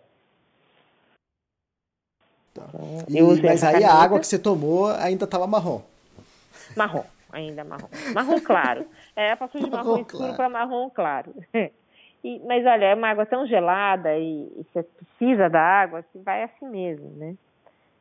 [2.53, 2.67] Tá.
[3.07, 5.81] E, mas aí a água que você tomou ainda estava marrom.
[6.75, 7.89] Marrom, ainda marrom.
[8.13, 8.86] Marrom claro.
[9.15, 10.36] É, passou de marrom, marrom escuro claro.
[10.36, 11.34] para marrom claro.
[12.24, 16.20] E, mas olha, é uma água tão gelada e, e, você precisa da água que
[16.20, 17.36] vai assim mesmo, né?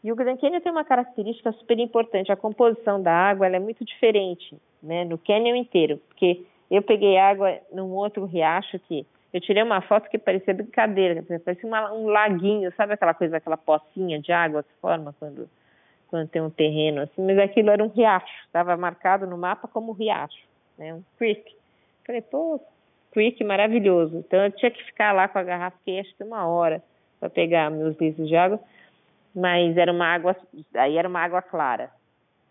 [0.05, 2.31] E o Grand Canyon tem uma característica super importante.
[2.31, 5.07] A composição da água é muito diferente, né?
[5.07, 10.11] No Canyon inteiro, porque eu peguei água num outro riacho que eu tirei uma foto
[10.11, 14.73] que parecia brincadeira, parecia uma, um laguinho, sabe aquela coisa, aquela pocinha de água que
[14.81, 15.49] forma quando,
[16.11, 19.93] quando tem um terreno assim, mas aquilo era um riacho, estava marcado no mapa como
[19.93, 20.45] riacho,
[20.77, 21.57] né, um creek.
[22.07, 22.61] Falei, pô,
[23.13, 24.19] creek maravilhoso.
[24.19, 26.83] Então eu tinha que ficar lá com a garrafa, fiquei acho que uma hora
[27.19, 28.61] para pegar meus litros de água,
[29.35, 30.37] mas era uma água,
[30.75, 31.91] aí era uma água clara.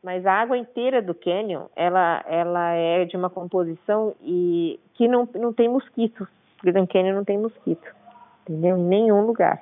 [0.01, 5.27] Mas a água inteira do canyon, ela, ela é de uma composição e que não,
[5.35, 6.27] não tem mosquitos
[6.63, 7.87] Grand Canyon não tem mosquito,
[8.41, 8.77] entendeu?
[8.77, 9.61] Em nenhum lugar.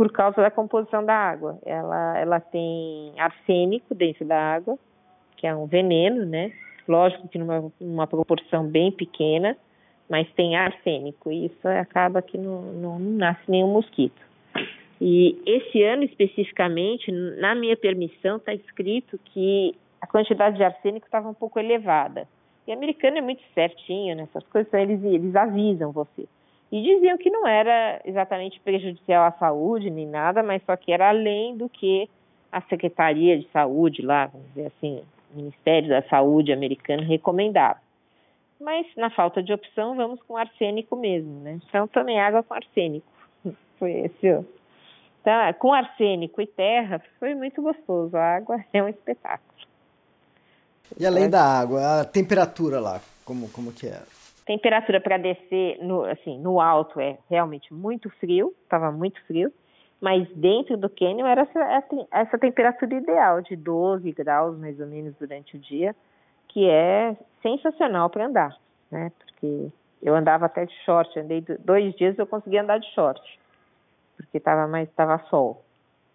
[0.00, 1.58] Por causa da composição da água.
[1.62, 4.78] Ela, ela tem arsênico dentro da água,
[5.36, 6.52] que é um veneno, né?
[6.88, 9.54] Lógico que numa uma proporção bem pequena,
[10.08, 11.30] mas tem arsênico.
[11.30, 14.18] E isso acaba que não, não, não nasce nenhum mosquito.
[14.98, 21.28] E esse ano especificamente, na minha permissão, está escrito que a quantidade de arsênico estava
[21.28, 22.26] um pouco elevada.
[22.66, 26.26] E americano é muito certinho nessas coisas, então eles, eles avisam você.
[26.70, 31.08] E diziam que não era exatamente prejudicial à saúde nem nada, mas só que era
[31.08, 32.08] além do que
[32.52, 35.02] a Secretaria de Saúde lá, vamos dizer assim,
[35.34, 37.78] Ministério da Saúde americano recomendava.
[38.60, 41.58] Mas na falta de opção, vamos com arsênico mesmo, né?
[41.68, 43.06] Então tomei água com arsênico.
[43.78, 44.44] Foi esse.
[45.20, 48.16] Então, com arsênico e terra, foi muito gostoso.
[48.16, 49.50] A água é um espetáculo.
[50.98, 54.06] E além da água, a temperatura lá, como, como que era?
[54.50, 59.52] Temperatura para descer no, assim, no alto é realmente muito frio, estava muito frio,
[60.00, 65.14] mas dentro do cânion era essa, essa temperatura ideal, de 12 graus mais ou menos
[65.20, 65.94] durante o dia,
[66.48, 68.56] que é sensacional para andar,
[68.90, 69.12] né?
[69.20, 69.68] Porque
[70.02, 73.22] eu andava até de short, andei dois dias eu consegui andar de short,
[74.16, 75.62] porque estava mais tava sol.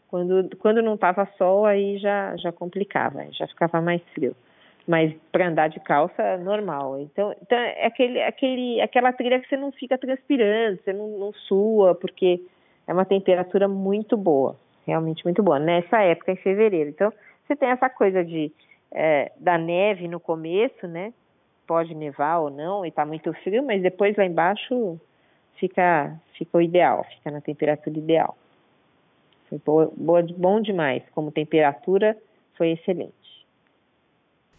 [0.10, 4.36] Quando, quando não estava sol, aí já, já complicava, já ficava mais frio
[4.88, 7.00] mas para andar de calça normal.
[7.00, 11.34] Então, então é aquele, aquele, aquela trilha que você não fica transpirando, você não, não
[11.34, 12.42] sua, porque
[12.88, 16.90] é uma temperatura muito boa, realmente muito boa, nessa época, em fevereiro.
[16.90, 17.12] Então,
[17.46, 18.52] você tem essa coisa de
[18.92, 21.14] é, da neve no começo, né?
[21.68, 25.00] Pode nevar ou não, e está muito frio, mas depois lá embaixo
[25.56, 28.38] fica, fica o ideal, fica na temperatura ideal.
[29.50, 32.16] Foi boa, boa, bom demais, como temperatura
[32.56, 33.25] foi excelente.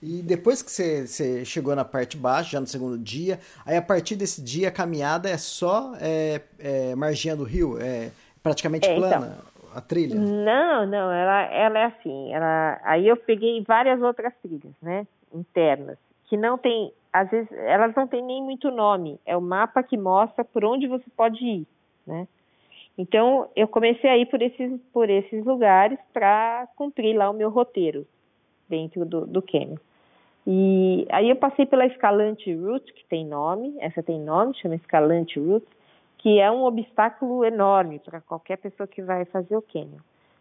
[0.03, 3.83] E depois que você, você, chegou na parte baixa, já no segundo dia, aí a
[3.83, 7.79] partir desse dia a caminhada é só é, é, marginha do rio?
[7.81, 8.11] É
[8.43, 10.15] praticamente é, plana então, a trilha?
[10.15, 12.33] Não, não, ela, ela é assim.
[12.33, 15.07] Ela, aí eu peguei várias outras trilhas, né?
[15.35, 19.19] Internas, que não tem, às vezes, elas não têm nem muito nome.
[19.25, 21.67] É o mapa que mostra por onde você pode ir,
[22.07, 22.29] né?
[22.99, 27.51] Então, eu comecei a ir por esses, por esses lugares para cumprir lá o meu
[27.51, 28.07] roteiro
[28.69, 29.77] dentro do, do Canyon.
[30.47, 35.41] E aí eu passei pela Escalante Route, que tem nome, essa tem nome, chama Escalante
[35.41, 35.67] Route,
[36.19, 39.99] que é um obstáculo enorme para qualquer pessoa que vai fazer o Canyon.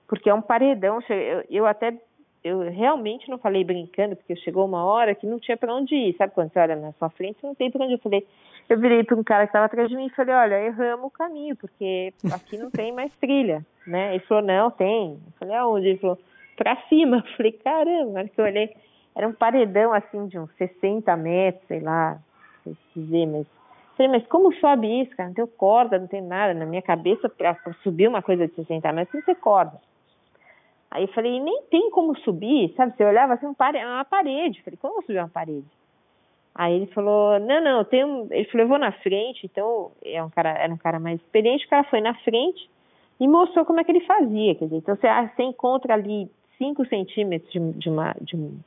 [0.08, 1.98] Porque é um paredão, eu, eu até,
[2.44, 6.16] eu realmente não falei brincando, porque chegou uma hora que não tinha para onde ir,
[6.16, 7.98] sabe quando você olha na sua frente, não tem para onde ir.
[7.98, 8.28] Eu falei,
[8.70, 11.10] eu virei para um cara que estava atrás de mim e falei, olha, erramos o
[11.10, 14.16] caminho, porque aqui não tem mais trilha, né?
[14.16, 15.14] Ele falou, não, tem.
[15.14, 15.88] Eu falei, aonde?
[15.88, 16.20] Ele falou,
[16.56, 17.18] para cima.
[17.26, 18.76] Eu falei, caramba, na hora que eu olhei,
[19.16, 22.20] era um paredão assim de uns 60 metros, sei lá,
[22.66, 23.48] não sei dizer, mas.
[23.96, 25.30] Falei, mas como sobe isso, cara?
[25.30, 26.54] Não tem corda, não tem nada.
[26.54, 29.80] Na minha cabeça, para subir uma coisa de 60 metros, tem que ter corda.
[30.92, 32.96] Aí falei, nem tem como subir, sabe?
[32.96, 34.62] Você olhava assim, uma parede.
[34.64, 35.66] Falei, como subir uma parede?
[36.54, 38.28] Aí ele falou, não, não, tem um...
[38.32, 41.66] Ele falou, eu vou na frente, então é um cara, era um cara mais experiente,
[41.66, 42.70] o cara foi na frente
[43.20, 44.56] e mostrou como é que ele fazia.
[44.56, 48.60] Quer dizer, então você, você encontra ali 5 centímetros de, de, uma, de um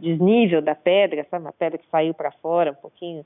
[0.00, 1.44] desnível da pedra, sabe?
[1.44, 3.24] Uma pedra que saiu para fora um pouquinho,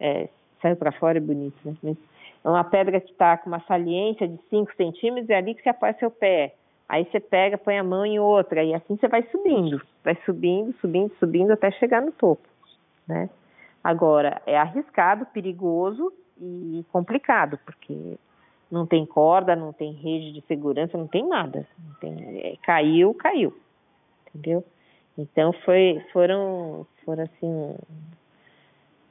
[0.00, 0.28] é,
[0.60, 1.76] saiu para fora é bonito, né?
[1.82, 1.96] Mas
[2.44, 5.68] é uma pedra que está com uma saliência de 5 centímetros, é ali que você
[5.68, 6.54] apoia seu pé.
[6.88, 10.74] Aí você pega, põe a mão em outra, e assim você vai subindo, vai subindo,
[10.80, 12.48] subindo, subindo até chegar no topo,
[13.06, 13.28] né?
[13.84, 18.18] Agora, é arriscado, perigoso e complicado, porque
[18.70, 21.66] não tem corda, não tem rede de segurança, não tem nada.
[21.78, 23.56] Não tem, é, caiu, caiu.
[24.28, 24.64] Entendeu?
[25.16, 27.76] Então foi, foram, foram assim,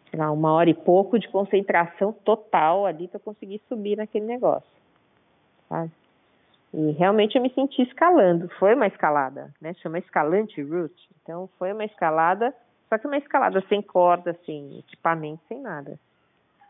[0.10, 4.70] sei lá, uma hora e pouco de concentração total ali para conseguir subir naquele negócio.
[5.68, 5.92] Sabe?
[6.74, 8.48] E realmente eu me senti escalando.
[8.60, 9.74] Foi uma escalada, né?
[9.76, 11.10] Chama escalante route.
[11.22, 12.54] Então foi uma escalada,
[12.88, 16.00] só que uma escalada sem corda, sem equipamento, sem nada.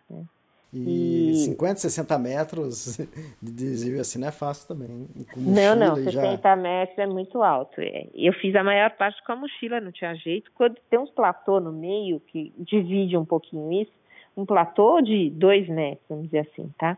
[0.09, 0.23] Né?
[0.73, 2.97] E, e 50, 60 metros
[3.41, 5.07] de desvio assim não é fácil também.
[5.35, 6.55] não, não, 60 já...
[6.55, 7.79] metros é muito alto.
[7.79, 8.07] É.
[8.13, 10.51] Eu fiz a maior parte com a mochila, não tinha jeito.
[10.53, 13.91] Quando tem uns platô no meio que divide um pouquinho isso,
[14.35, 16.97] um platô de 2 metros, vamos dizer assim, tá?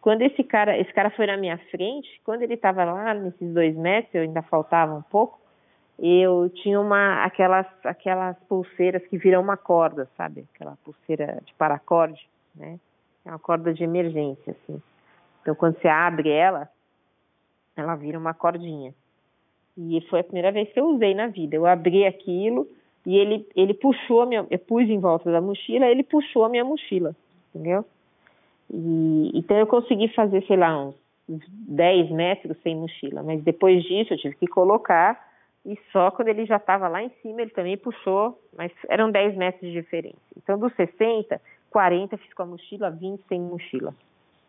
[0.00, 3.76] Quando esse cara, esse cara foi na minha frente, quando ele estava lá nesses dois
[3.76, 5.38] metros, eu ainda faltava um pouco,
[5.98, 10.46] eu tinha uma aquelas aquelas pulseiras que viram uma corda, sabe?
[10.54, 12.80] Aquela pulseira de paracorde, né?
[13.24, 14.80] É uma corda de emergência, assim.
[15.42, 16.68] Então, quando você abre ela,
[17.76, 18.94] ela vira uma cordinha.
[19.76, 21.56] E foi a primeira vez que eu usei na vida.
[21.56, 22.68] Eu abri aquilo
[23.06, 24.46] e ele, ele puxou a minha.
[24.50, 27.14] Eu pus em volta da mochila, ele puxou a minha mochila,
[27.54, 27.84] entendeu?
[28.72, 30.86] E, então eu consegui fazer, sei lá,
[31.28, 33.22] uns 10 metros sem mochila.
[33.22, 35.28] Mas depois disso eu tive que colocar.
[35.64, 39.36] E só quando ele já estava lá em cima, ele também puxou, mas eram 10
[39.36, 40.16] metros de diferença.
[40.36, 43.94] Então, dos 60, 40 fiz com a mochila, 20 sem mochila.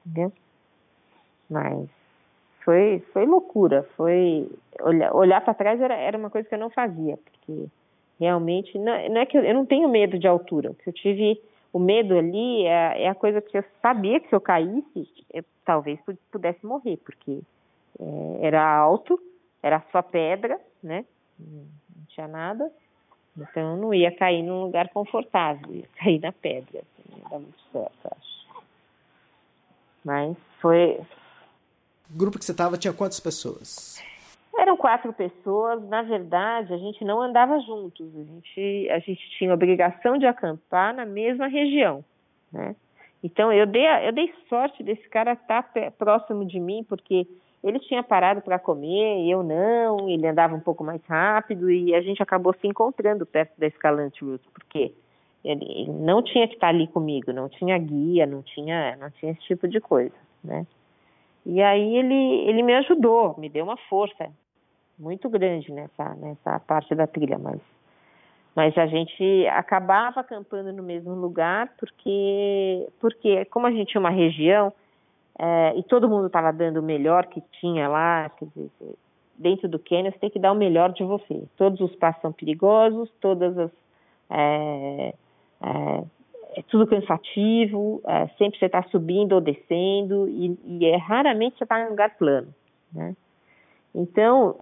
[0.05, 0.31] Entendeu?
[1.49, 1.89] Mas
[2.63, 3.83] foi, foi loucura.
[3.95, 4.49] Foi
[4.81, 7.67] olhar, olhar para trás era, era uma coisa que eu não fazia, porque
[8.19, 10.71] realmente não, não é que eu, eu, não tenho medo de altura.
[10.71, 11.41] O que eu tive,
[11.73, 15.43] o medo ali é, é, a coisa que eu sabia que se eu caísse, eu
[15.65, 15.99] talvez
[16.31, 17.41] pudesse morrer, porque
[17.99, 19.19] é, era alto,
[19.61, 21.05] era só pedra, né?
[21.39, 22.71] Não tinha nada.
[23.37, 26.79] Então eu não ia cair num lugar confortável, ia cair na pedra.
[26.79, 28.63] Assim, não dá muito certo, acho.
[30.03, 30.99] Mas foi.
[32.13, 34.03] O grupo que você estava tinha quantas pessoas?
[34.57, 35.81] Eram quatro pessoas.
[35.87, 38.05] Na verdade, a gente não andava juntos.
[38.15, 42.03] A gente, a gente tinha obrigação de acampar na mesma região,
[42.51, 42.75] né?
[43.23, 47.27] Então eu dei, eu dei sorte desse cara estar próximo de mim, porque
[47.63, 52.01] ele tinha parado para comer, eu não, ele andava um pouco mais rápido e a
[52.01, 54.93] gente acabou se encontrando perto da Escalante Route, porque
[55.43, 59.41] ele não tinha que estar ali comigo, não tinha guia, não tinha, não tinha esse
[59.41, 60.65] tipo de coisa, né?
[61.45, 64.29] E aí ele, ele me ajudou, me deu uma força
[64.97, 67.59] muito grande nessa, nessa parte da trilha, mas,
[68.55, 74.11] mas a gente acabava acampando no mesmo lugar porque, porque como a gente tinha uma
[74.11, 74.71] região
[75.43, 78.69] é, e todo mundo estava dando o melhor que tinha lá, quer dizer,
[79.35, 81.43] dentro do cânion você tem que dar o melhor de você.
[81.57, 83.71] Todos os passos são perigosos, todas as
[84.29, 85.15] é,
[85.63, 86.03] é,
[86.57, 91.63] é tudo cansativo, é, sempre você está subindo ou descendo e, e é raramente você
[91.63, 92.53] está em um lugar plano,
[92.93, 93.15] né?
[93.95, 94.57] Então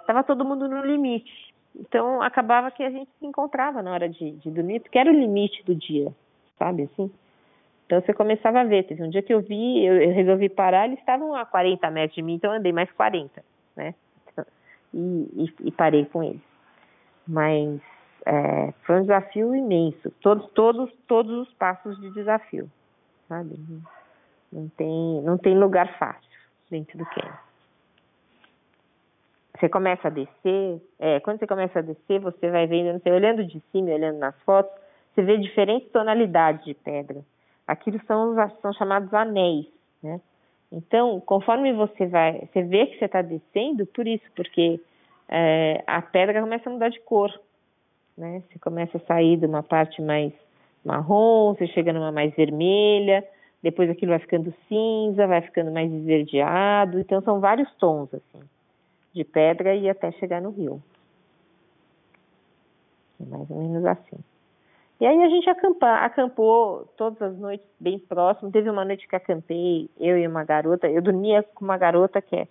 [0.00, 1.52] estava é, todo mundo no limite.
[1.78, 5.14] Então acabava que a gente se encontrava na hora de, de dormir, porque era o
[5.14, 6.10] limite do dia,
[6.58, 7.10] sabe assim?
[7.86, 8.84] Então você começava a ver.
[8.84, 12.14] Teve um dia que eu vi, eu, eu resolvi parar, eles estavam a 40 metros
[12.14, 13.42] de mim, então eu andei mais 40,
[13.76, 13.94] né?
[14.94, 16.42] E, e, e parei com eles.
[17.26, 17.80] Mas
[18.26, 20.10] é, foi um desafio imenso.
[20.20, 22.70] Todos, todos, todos os passos de desafio,
[23.28, 23.58] sabe?
[24.52, 26.38] Não tem, não tem lugar fácil
[26.70, 27.38] dentro do Quênia.
[29.58, 33.46] Você começa a descer, é, quando você começa a descer, você vai vendo, você olhando
[33.46, 34.72] de cima, olhando nas fotos,
[35.14, 37.22] você vê diferentes tonalidades de pedra
[37.66, 39.66] aquilo são, são chamados anéis,
[40.02, 40.20] né?
[40.70, 44.80] Então, conforme você vai, você vê que você está descendo, por isso, porque
[45.28, 47.30] é, a pedra começa a mudar de cor,
[48.16, 48.42] né?
[48.48, 50.32] Você começa a sair de uma parte mais
[50.84, 53.22] marrom, você chega numa mais vermelha,
[53.62, 58.42] depois aquilo vai ficando cinza, vai ficando mais esverdeado, então são vários tons, assim,
[59.12, 60.82] de pedra e até chegar no rio.
[63.20, 64.18] É mais ou menos assim.
[65.02, 68.52] E aí a gente acampa, acampou todas as noites bem próximo.
[68.52, 70.88] Teve uma noite que acampei, eu e uma garota.
[70.88, 72.46] Eu dormia com uma garota que, é,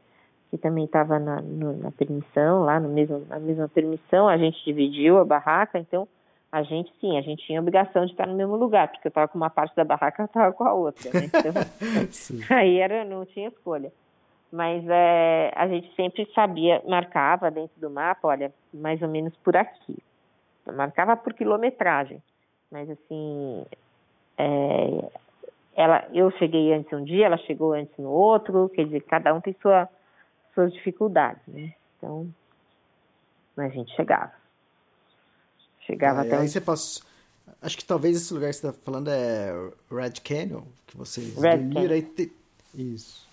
[0.49, 4.27] que também estava na, na permissão, lá no mesmo, na mesma permissão.
[4.27, 6.05] A gente dividiu a barraca, então
[6.51, 9.29] a gente sim, a gente tinha obrigação de estar no mesmo lugar, porque eu estava
[9.29, 11.09] com uma parte da barraca, eu estava com a outra.
[11.09, 11.27] Né?
[11.27, 11.53] Então,
[12.53, 13.93] aí era, não tinha escolha.
[14.51, 19.55] Mas é, a gente sempre sabia, marcava dentro do mapa, olha, mais ou menos por
[19.55, 19.97] aqui.
[20.67, 22.21] marcava por quilometragem.
[22.71, 23.65] Mas assim,
[24.37, 25.09] é,
[25.75, 29.41] ela, eu cheguei antes um dia, ela chegou antes no outro, quer dizer, cada um
[29.41, 29.89] tem sua,
[30.53, 31.73] suas dificuldades, né?
[31.97, 32.27] Então,
[33.57, 34.31] a gente chegava.
[35.81, 36.37] Chegava é, até.
[36.37, 37.05] Aí você passou.
[37.61, 39.51] Acho que talvez esse lugar que você está falando é
[39.91, 42.01] Red Canyon, que vocês Red dormiram aí.
[42.01, 42.31] Te...
[42.73, 43.29] Isso.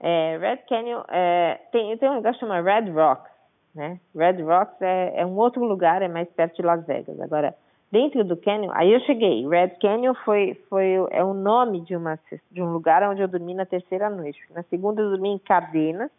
[0.00, 3.30] É, Red Canyon é, tem, tem um lugar chamado Red Rocks,
[3.74, 4.00] né?
[4.14, 7.20] Red Rocks é, é um outro lugar, é mais perto de Las Vegas.
[7.20, 7.54] Agora,
[7.90, 9.46] dentro do canyon, aí eu cheguei.
[9.48, 12.18] Red Canyon foi, foi é o nome de, uma,
[12.50, 14.40] de um lugar onde eu dormi na terceira noite.
[14.50, 16.10] Na segunda eu dormi em Cardenas,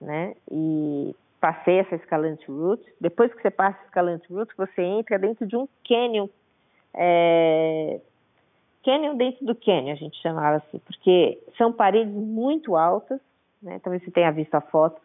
[0.00, 0.34] né?
[0.50, 2.84] E passei essa escalante route.
[3.00, 6.28] Depois que você passa a escalante route, você entra dentro de um canyon.
[6.94, 8.00] É,
[8.84, 13.20] canyon dentro do canyon, a gente chamava assim, porque são paredes muito altas,
[13.62, 13.80] né?
[13.82, 15.00] Talvez você tenha visto a foto.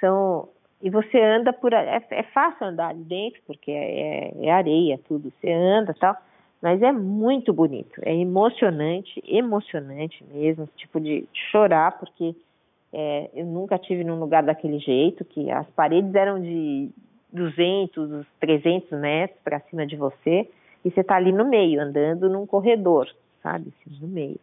[0.00, 0.48] São
[0.80, 4.98] e você anda por é, é fácil andar ali dentro porque é, é, é areia
[5.08, 6.16] tudo você anda tal
[6.62, 12.34] mas é muito bonito é emocionante emocionante mesmo tipo de, chorar porque
[12.92, 16.90] é, eu nunca tive num lugar daquele jeito que as paredes eram de
[17.32, 20.48] 200 300 metros para cima de você
[20.84, 23.08] e você está ali no meio andando num corredor
[23.42, 24.40] sabe assim, no meio.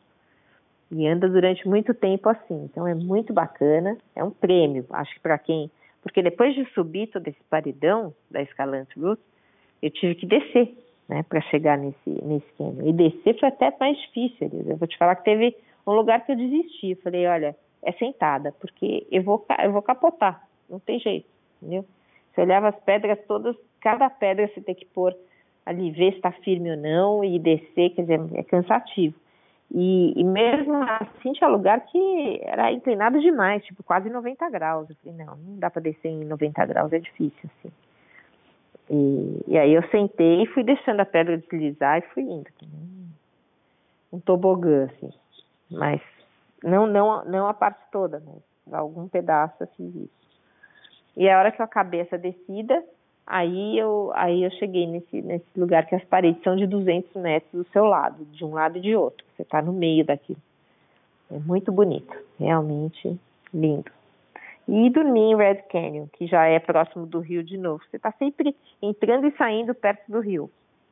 [0.92, 5.22] E anda durante muito tempo assim então é muito bacana é um prêmio acho que
[5.22, 5.72] para quem
[6.06, 9.24] porque depois de subir todo esse paredão da Escalante Route,
[9.82, 10.72] eu tive que descer,
[11.10, 12.88] né, para chegar nesse, nesse canyon.
[12.88, 14.74] E descer foi até mais difícil, Elisa.
[14.74, 16.92] Eu vou te falar que teve um lugar que eu desisti.
[16.92, 21.26] Eu falei, olha, é sentada, porque eu vou, eu vou capotar, não tem jeito,
[21.60, 21.84] entendeu?
[22.32, 25.16] Você olhava as pedras todas, cada pedra você tem que pôr
[25.66, 29.16] ali, ver se está firme ou não, e descer, quer dizer, é cansativo.
[29.72, 34.90] E, e, mesmo assim tinha lugar que era inclinado demais, tipo quase 90 graus.
[34.90, 37.72] Eu falei, não, não dá para descer em 90 graus, é difícil, assim.
[38.90, 42.50] E, e aí eu sentei e fui deixando a pedra deslizar e fui indo.
[44.14, 45.12] Um tobogã, assim.
[45.70, 46.02] Mas
[46.64, 50.10] não, não, não a parte toda, mas algum pedaço isso.
[51.18, 52.84] E a hora que eu acabei essa descida,
[53.26, 57.52] aí eu, aí eu cheguei nesse, nesse lugar que as paredes são de 200 metros
[57.52, 59.26] do seu lado, de um lado e de outro.
[59.36, 60.40] Você está no meio daquilo.
[61.32, 63.20] É muito bonito, realmente
[63.54, 63.92] lindo
[64.68, 67.84] e dormir em Red Canyon, que já é próximo do rio de novo.
[67.90, 70.50] Você está sempre entrando e saindo perto do rio,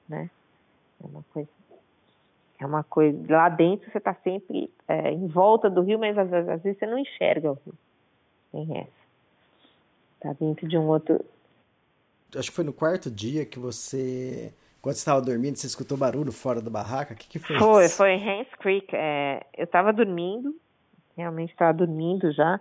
[0.08, 0.30] né?
[1.04, 1.50] É uma coisa,
[2.60, 3.18] é uma coisa.
[3.28, 6.86] Lá dentro você está sempre é, em volta do rio, mas às, às, vezes você
[6.86, 7.74] não enxerga o rio.
[8.52, 9.04] Tem essa.
[10.16, 11.20] Está dentro de um outro.
[12.36, 14.54] Acho que foi no quarto dia que você
[14.84, 17.14] quando você estava dormindo, você escutou barulho fora da barraca?
[17.14, 17.58] O que, que foi?
[17.58, 17.96] Foi, isso?
[17.96, 18.94] foi Hans Creek.
[18.94, 20.54] É, eu estava dormindo,
[21.16, 22.60] realmente estava dormindo já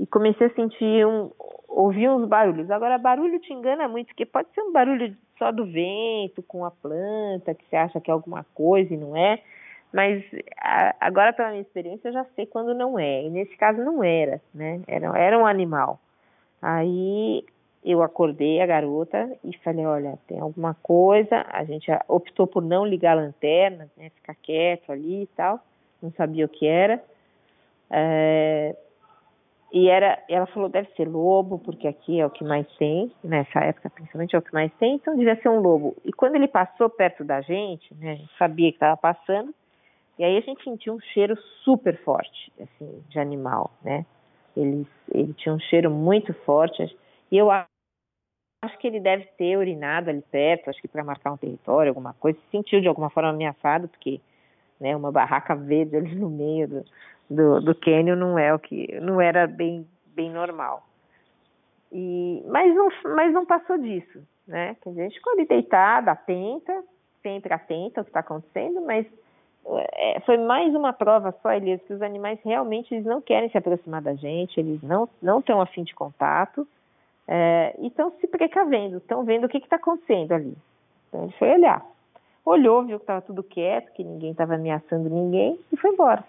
[0.00, 1.30] e comecei a sentir um,
[1.68, 2.68] ouvir uns barulhos.
[2.72, 6.72] Agora, barulho te engana muito, porque pode ser um barulho só do vento, com a
[6.72, 9.40] planta, que você acha que é alguma coisa e não é.
[9.92, 10.24] Mas
[10.60, 13.22] a, agora, pela minha experiência, eu já sei quando não é.
[13.22, 14.80] E nesse caso não era, né?
[14.88, 16.00] Era, era um animal.
[16.60, 17.44] Aí
[17.84, 21.44] eu acordei a garota e falei, olha, tem alguma coisa.
[21.50, 24.10] A gente optou por não ligar a lanterna, né?
[24.10, 25.60] Ficar quieto ali e tal.
[26.02, 27.02] Não sabia o que era.
[27.90, 28.74] É,
[29.74, 33.58] e era, ela falou, deve ser lobo, porque aqui é o que mais tem, nessa
[33.58, 35.96] época principalmente é o que mais tem, então devia ser um lobo.
[36.04, 39.52] E quando ele passou perto da gente, né, a gente sabia que estava passando,
[40.16, 44.06] e aí a gente sentiu um cheiro super forte, assim, de animal, né?
[44.56, 46.96] Ele, ele tinha um cheiro muito forte,
[47.32, 47.50] e eu
[48.64, 52.14] acho que ele deve ter urinado ali perto, acho que para marcar um território, alguma
[52.14, 54.20] coisa, se sentiu de alguma forma ameaçado, porque
[54.80, 56.84] né, uma barraca verde ali no meio do,
[57.30, 60.86] do, do Canyon não é o que não era bem bem normal.
[61.92, 64.76] E mas não mas não passou disso, né?
[64.82, 66.82] Quer dizer, a gente ficou ali deitada, atenta,
[67.22, 69.06] sempre atenta ao que está acontecendo, mas
[69.92, 73.56] é, foi mais uma prova só, Elias, que os animais realmente eles não querem se
[73.56, 76.66] aproximar da gente, eles não não estão afim de contato
[77.26, 80.54] é, e estão se precavendo, estão vendo o que está acontecendo ali.
[81.08, 81.84] Então ele foi olhar,
[82.44, 86.24] olhou, viu que estava tudo quieto, que ninguém estava ameaçando ninguém e foi embora.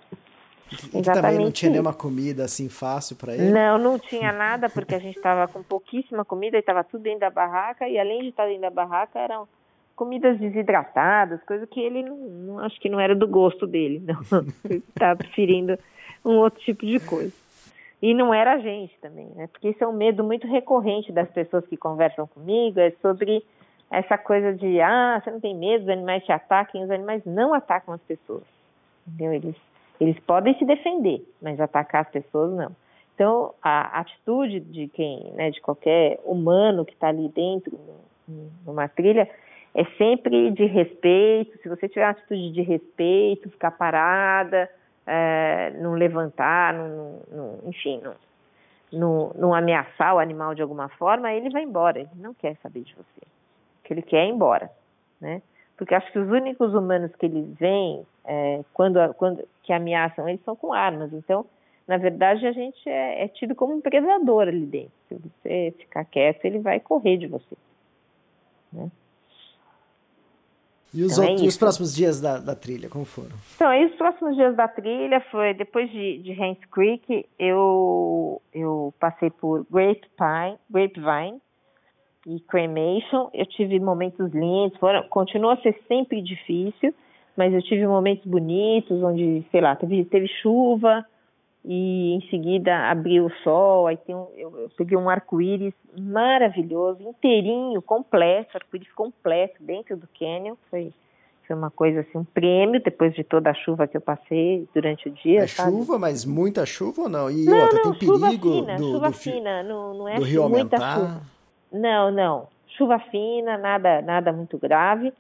[0.94, 3.52] E também não tinha nenhuma comida assim fácil para ele?
[3.52, 7.20] Não, não tinha nada, porque a gente estava com pouquíssima comida e estava tudo dentro
[7.20, 9.48] da barraca, e além de estar dentro da barraca, eram
[9.96, 14.42] comidas desidratadas, coisa que ele não, não acho que não era do gosto dele, não.
[14.66, 15.78] Ele estava preferindo
[16.24, 17.32] um outro tipo de coisa.
[18.06, 19.48] E não era a gente também, né?
[19.48, 23.44] Porque isso é um medo muito recorrente das pessoas que conversam comigo, é sobre
[23.90, 27.52] essa coisa de, ah, você não tem medo, os animais te ataquem, os animais não
[27.52, 28.44] atacam as pessoas,
[29.08, 29.34] entendeu?
[29.34, 29.56] Eles
[30.00, 32.76] eles podem se defender, mas atacar as pessoas não.
[33.16, 37.76] Então, a atitude de quem, né, de qualquer humano que está ali dentro,
[38.64, 39.28] numa trilha,
[39.74, 41.58] é sempre de respeito.
[41.60, 44.70] Se você tiver uma atitude de respeito, ficar parada,
[45.06, 48.16] é, não levantar, não, não, enfim, não,
[48.92, 52.00] não, não ameaçar o animal de alguma forma, ele vai embora.
[52.00, 53.22] Ele não quer saber de você.
[53.80, 54.72] O que ele quer é ir embora,
[55.20, 55.42] né?
[55.78, 60.44] Porque acho que os únicos humanos que eles veem é, quando, quando que ameaçam eles
[60.44, 61.12] são com armas.
[61.14, 61.46] Então,
[61.88, 64.92] na verdade, a gente é, é, tido como um predador ali dentro.
[65.08, 67.56] Se você ficar quieto, ele vai correr de você.
[68.72, 68.90] Né?
[70.96, 73.36] E os, então, outros, é os próximos dias da, da, trilha, como foram?
[73.56, 78.94] Então, aí os próximos dias da trilha foi depois de, de Hans Creek, eu, eu
[78.98, 81.42] passei por Grapevine, Grapevine
[82.26, 83.30] e Cremation.
[83.34, 86.94] Eu tive momentos lindos, foram, continua a ser sempre difícil,
[87.36, 91.06] mas eu tive momentos bonitos, onde, sei lá, teve, teve chuva
[91.68, 97.02] e em seguida abriu o sol, aí tem um, eu, eu peguei um arco-íris maravilhoso,
[97.02, 100.94] inteirinho, completo, arco-íris completo dentro do canyon, foi,
[101.48, 105.10] foi uma coisa assim, um prêmio depois de toda a chuva que eu passei durante
[105.10, 105.42] o dia.
[105.42, 105.72] É sabe?
[105.72, 107.32] chuva, mas muita chuva ou não?
[107.32, 110.24] E não, outra, não, tem perigo fina, do, chuva do, fina, não, não é do
[110.24, 110.96] rio muita aumentar?
[111.00, 111.22] chuva.
[111.72, 112.48] Não, não,
[112.78, 115.12] chuva fina, nada, nada muito grave.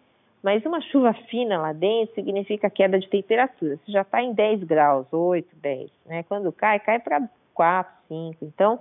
[0.46, 3.78] Mas uma chuva fina lá dentro significa queda de temperatura.
[3.78, 5.89] Você já está em 10 graus, 8, 10.
[6.06, 6.22] Né?
[6.22, 8.46] Quando cai, cai para 4, 5.
[8.46, 8.80] Então,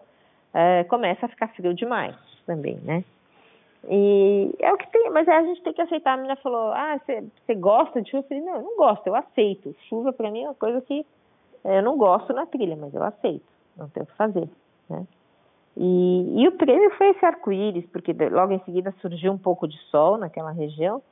[0.53, 3.03] é, começa a ficar frio demais também, né?
[3.89, 6.12] E é o que tem, mas a gente tem que aceitar.
[6.12, 8.25] A menina falou: Ah, você gosta de chuva?
[8.25, 9.75] Eu falei: Não, eu não gosto, eu aceito.
[9.89, 11.07] Chuva para mim é uma coisa que
[11.65, 13.47] é, eu não gosto na trilha, mas eu aceito.
[13.75, 14.51] Não tem o que fazer,
[14.91, 15.07] né?
[15.79, 19.79] E, e o prêmio foi esse arco-íris, porque logo em seguida surgiu um pouco de
[19.91, 21.03] sol naquela região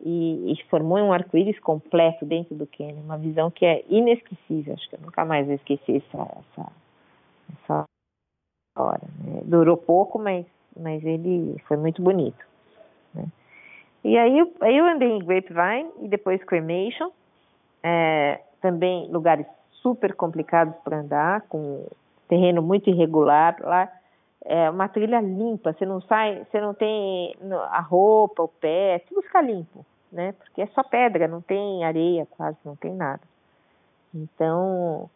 [0.00, 4.74] e, e formou um arco-íris completo dentro do Quênia, uma visão que é inesquecível.
[4.74, 6.72] Acho que eu nunca mais vou esquecer essa, essa,
[7.52, 7.84] essa
[8.76, 9.02] hora.
[9.24, 9.42] Né?
[9.44, 12.44] Durou pouco, mas, mas ele foi muito bonito.
[14.04, 17.10] E aí, aí eu andei em Grapevine e depois Cremation,
[17.82, 19.46] é, também lugares
[19.80, 21.86] super complicados para andar, com
[22.28, 23.90] terreno muito irregular lá.
[24.44, 27.34] É uma trilha limpa, você não sai, você não tem
[27.70, 30.32] a roupa, o pé, tudo fica limpo, né?
[30.32, 33.22] Porque é só pedra, não tem areia quase, não tem nada.
[34.14, 35.08] Então,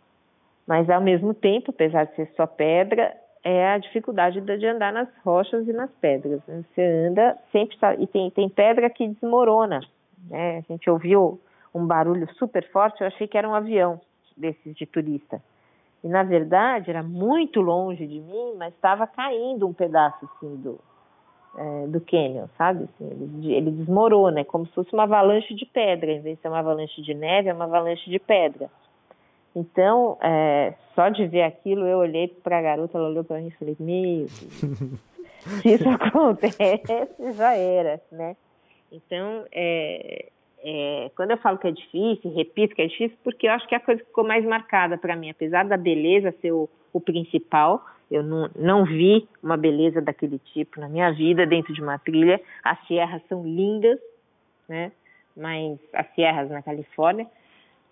[0.66, 3.14] mas ao mesmo tempo, apesar de ser só pedra,
[3.44, 6.40] é a dificuldade de andar nas rochas e nas pedras.
[6.46, 6.64] Né?
[6.74, 9.80] Você anda sempre tá, e tem, tem pedra que desmorona.
[10.28, 10.58] Né?
[10.58, 11.40] A gente ouviu
[11.74, 14.00] um barulho super forte, eu achei que era um avião
[14.36, 15.42] desses de turista.
[16.02, 20.78] E na verdade era muito longe de mim, mas estava caindo um pedaço assim do
[21.56, 22.84] é, do canyon, sabe?
[22.84, 26.42] Assim, ele, ele desmorona, é como se fosse uma avalanche de pedra, em vez de
[26.42, 28.70] ser uma avalanche de neve, é uma avalanche de pedra.
[29.56, 33.48] Então, é, só de ver aquilo, eu olhei para a garota, ela olhou para mim
[33.48, 34.28] e falei, meu
[35.62, 38.36] se isso acontece, já era, né?
[38.92, 40.28] Então, é,
[40.70, 43.74] é, quando eu falo que é difícil, repito que é difícil, porque eu acho que
[43.74, 47.00] é a coisa que ficou mais marcada para mim, apesar da beleza ser o, o
[47.00, 51.98] principal, eu não, não vi uma beleza daquele tipo na minha vida dentro de uma
[51.98, 52.38] trilha.
[52.62, 53.98] As sierras são lindas,
[54.68, 54.92] né?
[55.34, 57.26] Mas as sierras na Califórnia,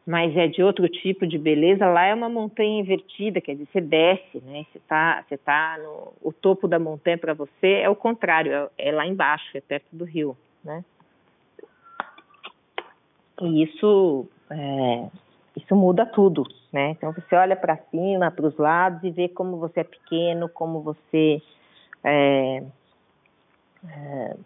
[0.07, 1.87] mas é de outro tipo de beleza.
[1.87, 4.67] Lá é uma montanha invertida, quer dizer, você desce, né?
[4.71, 8.69] Você tá, você tá no o topo da montanha para você é o contrário, é,
[8.89, 10.85] é, lá embaixo, é perto do rio, né?
[13.41, 15.09] E isso é,
[15.57, 16.91] isso muda tudo, né?
[16.91, 20.81] Então você olha para cima, para os lados e vê como você é pequeno, como
[20.81, 21.43] você
[22.05, 22.63] é,
[23.89, 24.37] é,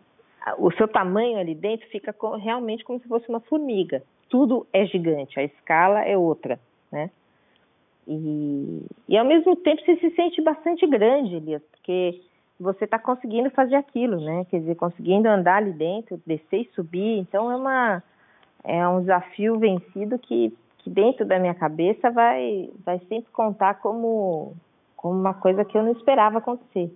[0.59, 5.39] o seu tamanho ali dentro fica realmente como se fosse uma formiga, tudo é gigante,
[5.39, 6.59] a escala é outra,
[6.91, 7.11] né?
[8.09, 12.21] E, e ao mesmo tempo você se sente bastante grande, Elias, porque
[12.59, 14.45] você está conseguindo fazer aquilo, né?
[14.51, 17.19] Quer dizer, conseguindo andar ali dentro, descer e subir.
[17.19, 18.03] Então é uma
[18.65, 24.55] é um desafio vencido que, que dentro da minha cabeça vai vai sempre contar como
[24.97, 26.93] como uma coisa que eu não esperava acontecer,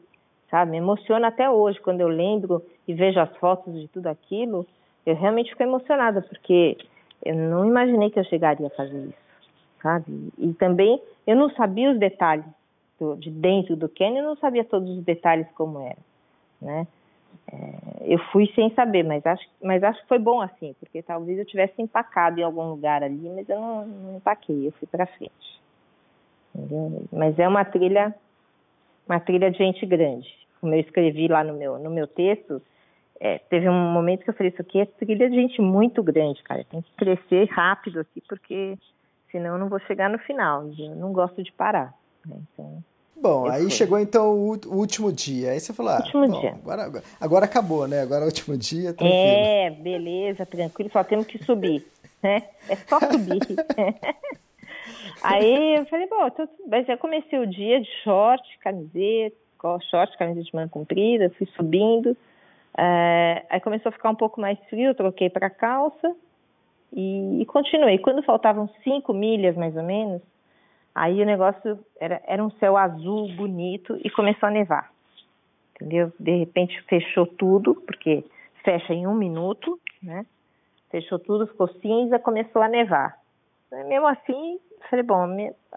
[0.51, 0.73] sabe?
[0.73, 4.67] Me emociona até hoje quando eu lembro e vejo as fotos de tudo aquilo.
[5.07, 6.77] Eu realmente fico emocionada porque
[7.25, 9.19] eu não imaginei que eu chegaria a fazer isso,
[9.83, 10.31] sabe?
[10.37, 12.45] E também eu não sabia os detalhes
[13.01, 15.99] do, de dentro do Canyon, eu não sabia todos os detalhes como era,
[16.61, 16.87] né?
[17.53, 21.39] É, eu fui sem saber, mas acho, mas acho que foi bom assim, porque talvez
[21.39, 25.07] eu tivesse empacado em algum lugar ali, mas eu não, não empaquei, eu fui para
[25.07, 25.63] frente.
[27.13, 28.15] Mas é uma trilha,
[29.09, 30.29] uma trilha de gente grande.
[30.61, 32.63] Como eu escrevi lá no meu, no meu texto,
[33.21, 36.43] é, teve um momento que eu falei, isso aqui é trilha de gente muito grande,
[36.43, 36.65] cara.
[36.65, 38.79] Tem que crescer rápido aqui, porque
[39.31, 40.65] senão eu não vou chegar no final.
[40.79, 41.93] Eu não gosto de parar.
[42.27, 42.37] Né?
[42.53, 42.85] Então,
[43.17, 45.53] Bom, aí chegou então o, último dia.
[45.53, 46.51] Aí você falou, ah, último bom, dia.
[46.51, 48.03] Agora, agora, acabou, né?
[48.03, 49.15] Agora é o último dia, tranquilo.
[49.15, 51.87] É, beleza, tranquilo, só temos que subir,
[52.23, 52.43] né?
[52.69, 53.41] É só subir.
[55.23, 59.37] aí eu falei, bom, tô, mas eu comecei o dia de short, camiseta,
[59.91, 62.17] short, camiseta de manga comprida, fui subindo.
[62.77, 66.15] É, aí começou a ficar um pouco mais frio, troquei para calça
[66.93, 67.99] e, e, continuei.
[67.99, 70.21] Quando faltavam cinco milhas, mais ou menos,
[70.95, 74.91] aí o negócio era, era um céu azul bonito e começou a nevar.
[75.75, 76.13] Entendeu?
[76.19, 78.25] De repente fechou tudo, porque
[78.63, 80.25] fecha em um minuto, né?
[80.91, 83.19] Fechou tudo, ficou cinza, começou a nevar.
[83.89, 85.27] Mesmo assim, falei, bom,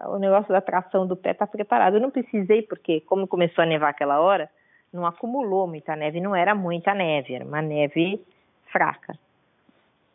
[0.06, 1.94] o negócio da tração do pé está preparado.
[1.94, 4.48] Eu não precisei, porque como começou a nevar aquela hora,
[4.92, 8.24] não acumulou muita neve, não era muita neve, era uma neve
[8.70, 9.18] fraca.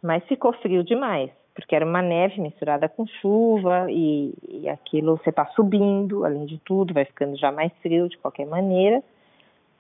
[0.02, 5.30] Mas ficou frio demais, porque era uma neve misturada com chuva e, e aquilo você
[5.30, 9.04] está subindo, além de tudo, vai ficando já mais frio de qualquer maneira.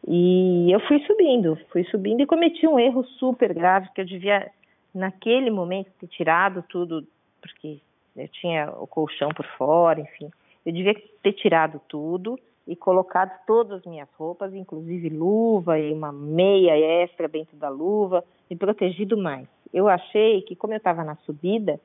[0.08, 4.52] E eu fui subindo, fui subindo e cometi um erro super grave que eu devia,
[4.94, 7.08] naquele momento, ter tirado tudo,
[7.42, 7.80] porque
[8.16, 10.30] eu tinha o colchão por fora, enfim.
[10.66, 10.94] Eu devia
[11.24, 17.28] ter tirado tudo e colocado todas as minhas roupas, inclusive luva e uma meia extra
[17.28, 19.48] dentro da luva, e protegido mais.
[19.74, 21.80] Eu achei que, como eu estava na subida,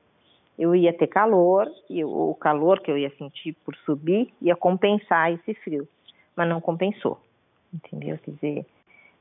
[0.59, 5.32] eu ia ter calor, e o calor que eu ia sentir por subir ia compensar
[5.32, 5.89] esse frio,
[6.34, 7.18] mas não compensou,
[7.72, 8.18] entendeu?
[8.18, 8.66] Quer dizer,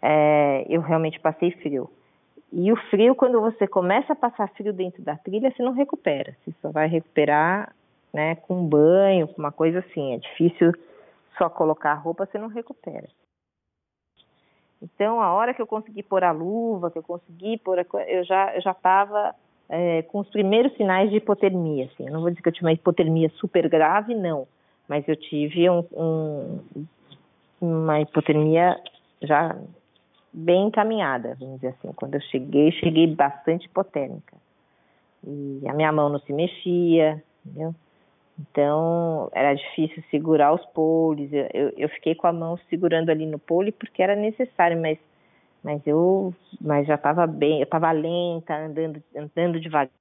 [0.01, 1.89] é, eu realmente passei frio.
[2.51, 6.35] E o frio, quando você começa a passar frio dentro da trilha, você não recupera.
[6.43, 7.73] Você só vai recuperar
[8.13, 10.13] né, com banho, com uma coisa assim.
[10.13, 10.73] É difícil
[11.37, 13.07] só colocar a roupa, você não recupera.
[14.81, 18.23] Então, a hora que eu consegui pôr a luva, que eu consegui pôr a, eu
[18.23, 19.33] já eu já estava
[19.69, 21.85] é, com os primeiros sinais de hipotermia.
[21.85, 22.05] Assim.
[22.05, 24.47] Eu não vou dizer que eu tive uma hipotermia super grave, não,
[24.87, 26.59] mas eu tive um, um,
[27.59, 28.79] uma hipotermia
[29.21, 29.57] já
[30.31, 31.91] bem encaminhada, vamos dizer assim.
[31.93, 34.37] Quando eu cheguei, cheguei bastante hipotérmica.
[35.25, 37.73] E a minha mão não se mexia, entendeu?
[38.39, 41.31] Então, era difícil segurar os poles.
[41.33, 44.99] Eu, eu, eu, fiquei com a mão segurando ali no pole porque era necessário, mas,
[45.63, 49.91] mas eu mas já estava bem, eu estava lenta, andando, andando devagar.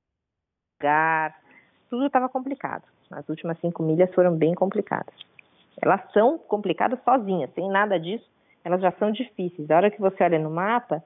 [1.88, 2.84] Tudo estava complicado.
[3.10, 5.14] As últimas cinco milhas foram bem complicadas.
[5.80, 8.24] Elas são complicadas sozinhas, sem nada disso,
[8.64, 9.70] elas já são difíceis.
[9.70, 11.02] A hora que você olha no mapa,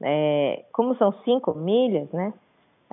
[0.00, 2.32] é, como são cinco milhas, né?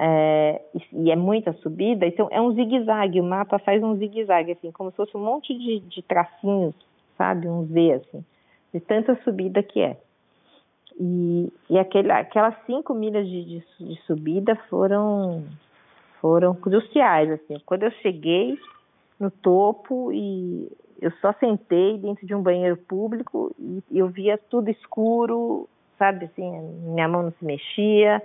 [0.03, 0.59] É,
[0.91, 4.89] e é muita subida, então é um zigue-zague, o mapa faz um zigue-zague, assim, como
[4.89, 6.73] se fosse um monte de, de tracinhos,
[7.15, 8.25] sabe, um Z, assim,
[8.73, 9.95] de tanta subida que é.
[10.99, 15.43] E, e aquele, aquelas cinco milhas de, de, de, subida foram,
[16.19, 18.57] foram cruciais, assim, quando eu cheguei
[19.19, 20.67] no topo e
[20.99, 26.49] eu só sentei dentro de um banheiro público e eu via tudo escuro, sabe, assim,
[26.85, 28.19] minha mão não se mexia,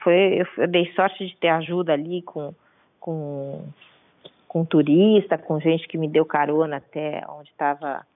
[0.00, 2.54] foi, eu dei sorte de ter ajuda ali com,
[3.00, 3.64] com,
[4.46, 8.06] com turista, com gente que me deu carona até onde estava,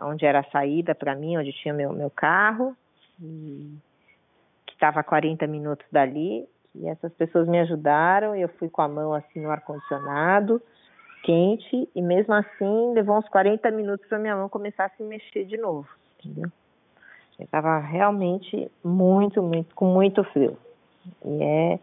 [0.00, 2.76] onde era a saída para mim, onde tinha meu, meu carro,
[3.20, 3.74] e,
[4.66, 6.48] que estava a 40 minutos dali.
[6.74, 10.62] E essas pessoas me ajudaram, eu fui com a mão assim no ar-condicionado,
[11.24, 15.44] quente, e mesmo assim levou uns 40 minutos para minha mão começar a se mexer
[15.44, 15.88] de novo,
[16.18, 16.50] entendeu?
[17.38, 20.56] Eu estava realmente muito, muito, com muito frio.
[21.24, 21.78] E é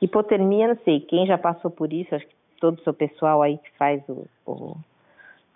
[0.00, 3.58] hipotermia, não sei, quem já passou por isso, acho que todo o seu pessoal aí
[3.58, 4.76] que faz o, o,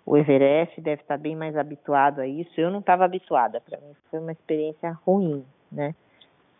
[0.05, 2.51] o Everest deve estar bem mais habituado a isso.
[2.57, 5.93] Eu não estava habituada, para mim foi uma experiência ruim, né?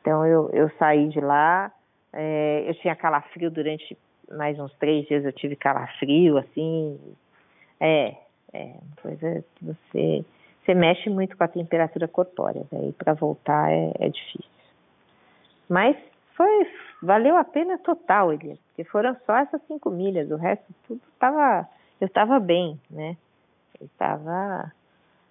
[0.02, 1.72] Então eu, eu saí de lá,
[2.14, 3.98] é, eu tinha calafrio durante
[4.32, 7.00] mais uns três dias, eu tive calafrio, assim,
[7.80, 8.16] é,
[8.54, 10.26] é coisa que você,
[10.64, 14.50] você mexe muito com a temperatura corpórea, daí para voltar é, é difícil.
[15.68, 15.98] Mas
[16.40, 16.68] foi
[17.04, 21.68] valeu a pena total, Elias, porque foram só essas cinco milhas, o resto tudo estava
[22.00, 23.18] eu estava bem, né?
[23.78, 24.72] Eu estava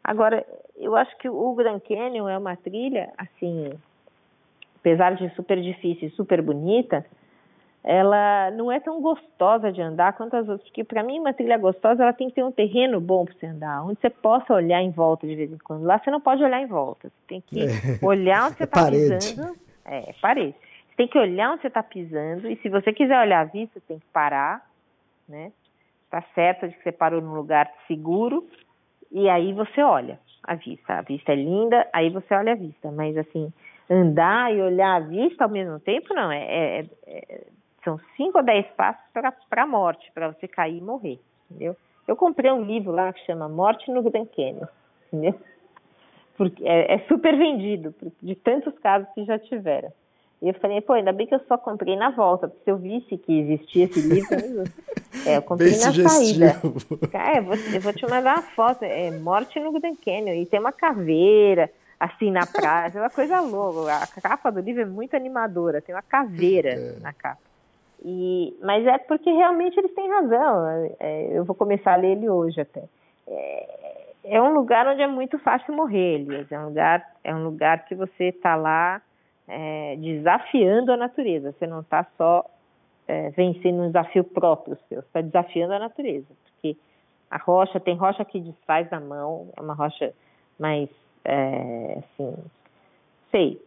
[0.05, 0.45] agora
[0.77, 3.73] eu acho que o Grand Canyon é uma trilha assim,
[4.79, 7.07] apesar de super difícil e super bonita,
[7.83, 11.57] ela não é tão gostosa de andar quanto as outras, porque para mim uma trilha
[11.57, 14.83] gostosa ela tem que ter um terreno bom para você andar, onde você possa olhar
[14.83, 15.85] em volta de vez em quando.
[15.85, 18.07] Lá você não pode olhar em volta, você tem que é.
[18.07, 19.57] olhar onde você está é pisando.
[19.87, 20.68] É, parede
[20.99, 24.01] tem que olhar onde você está pisando e se você quiser olhar a vista, tem
[24.01, 24.69] que parar,
[25.29, 25.53] né?
[26.05, 28.45] Está certo de que você parou num lugar seguro
[29.13, 30.95] e aí você olha a vista.
[30.95, 32.91] A vista é linda, aí você olha a vista.
[32.91, 33.53] Mas assim,
[33.89, 36.33] andar e olhar a vista ao mesmo tempo, não.
[36.33, 37.47] É, é, é
[37.85, 41.77] são cinco ou dez passos para a morte, para você cair e morrer, entendeu?
[42.09, 44.67] Eu comprei um livro lá que chama Morte no Grand Canyon,
[45.07, 45.41] entendeu?
[46.37, 49.93] Porque é, é super vendido, de tantos casos que já tiveram.
[50.41, 52.77] E eu falei, pô, ainda bem que eu só comprei na volta, porque se eu
[52.77, 54.37] visse que existia esse livro,
[55.27, 56.79] é, eu comprei bem na sugestivo.
[56.79, 57.09] saída.
[57.13, 60.47] É, eu vou, eu vou te mandar uma foto, é Morte no Grand Canyon, e
[60.47, 61.69] tem uma caveira,
[61.99, 63.93] assim, na praia, é uma coisa louca.
[63.95, 67.01] A capa do livro é muito animadora, tem uma caveira é.
[67.01, 67.43] na capa.
[68.05, 70.69] E, mas é porque realmente eles têm razão,
[71.01, 72.85] é, eu vou começar a ler ele hoje até.
[73.27, 73.79] É,
[74.23, 77.85] é um lugar onde é muito fácil morrer, Elias, é um lugar, é um lugar
[77.87, 79.03] que você está lá
[79.49, 81.53] é, desafiando a natureza.
[81.53, 82.45] Você não está só
[83.07, 86.27] é, vencendo um desafio próprio seu, você está desafiando a natureza.
[86.45, 86.77] Porque
[87.31, 90.13] a rocha, tem rocha que desfaz na mão, é uma rocha
[90.59, 90.89] mais,
[91.25, 92.35] é, assim,
[93.31, 93.61] sei,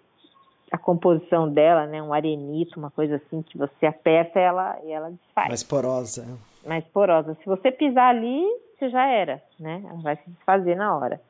[0.72, 5.10] a composição dela, né, um arenito, uma coisa assim, que você aperta ela e ela
[5.10, 5.50] desfaz.
[5.50, 6.40] Mais porosa.
[6.66, 7.36] Mais porosa.
[7.36, 8.46] Se você pisar ali,
[8.78, 9.84] você já era, né?
[9.86, 11.22] Ela vai se desfazer na hora.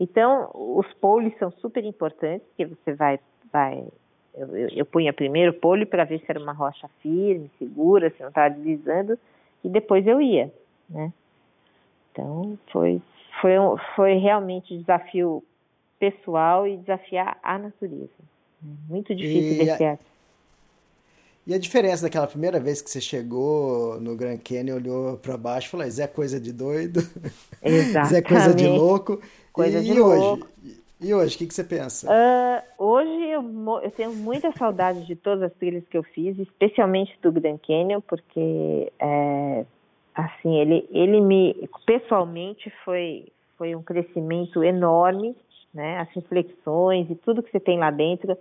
[0.00, 3.18] Então, os poles são super importantes, porque você vai
[3.52, 3.84] vai.
[4.34, 8.10] Eu, eu, eu punha primeiro o pole para ver se era uma rocha firme, segura,
[8.10, 9.18] se não estava deslizando,
[9.64, 10.52] e depois eu ia,
[10.88, 11.12] né?
[12.12, 13.00] Então foi
[13.40, 13.52] foi
[13.94, 15.42] foi realmente desafio
[15.98, 18.08] pessoal e desafiar a natureza.
[18.88, 19.98] Muito difícil desse a...
[21.46, 25.68] E a diferença daquela primeira vez que você chegou no Grand Canyon, olhou para baixo
[25.68, 27.00] e falou: Isso é coisa de doido.
[27.64, 29.18] Isso é coisa de louco.
[29.50, 30.20] Coisa e, de hoje?
[30.20, 30.48] Louco.
[31.00, 32.08] E hoje, o que, que você pensa?
[32.10, 33.42] Uh, hoje eu,
[33.82, 38.00] eu, tenho muita saudade de todas as trilhas que eu fiz, especialmente do Grand Canyon,
[38.00, 39.64] porque é,
[40.12, 43.26] assim ele, ele me pessoalmente foi
[43.56, 45.36] foi um crescimento enorme,
[45.74, 45.98] né?
[45.98, 48.36] As reflexões e tudo que você tem lá dentro,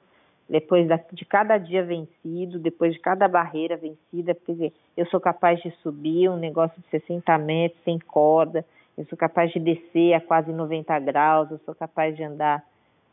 [0.49, 5.59] depois da, de cada dia vencido, depois de cada barreira vencida, porque eu sou capaz
[5.61, 8.65] de subir um negócio de 60 metros sem corda,
[8.97, 12.63] eu sou capaz de descer a quase 90 graus, eu sou capaz de andar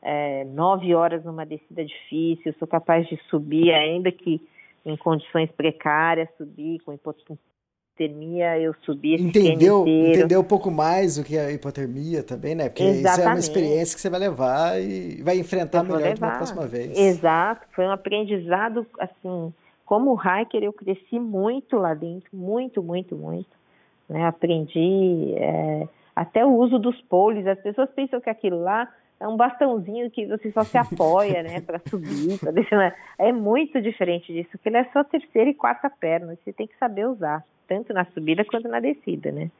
[0.00, 4.40] é, nove horas numa descida difícil, sou capaz de subir, ainda que
[4.84, 11.24] em condições precárias, subir com hipotermia, eu subi esse entendeu, entendeu um pouco mais o
[11.24, 12.68] que é a hipotermia também, né?
[12.68, 13.12] Porque Exatamente.
[13.12, 16.28] isso é uma experiência que você vai levar e vai enfrentar melhor levar.
[16.28, 16.98] na próxima vez.
[16.98, 19.54] Exato, foi um aprendizado, assim,
[19.84, 23.63] como hiker eu cresci muito lá dentro, muito, muito, muito.
[24.08, 24.26] Né?
[24.26, 28.88] Aprendi é, até o uso dos poles, as pessoas pensam que aquilo lá
[29.18, 32.94] é um bastãozinho que você só se apoia, né, para subir, para descer.
[33.18, 36.76] É muito diferente disso, que ele é só terceira e quarta perna, você tem que
[36.78, 39.50] saber usar, tanto na subida quanto na descida, né?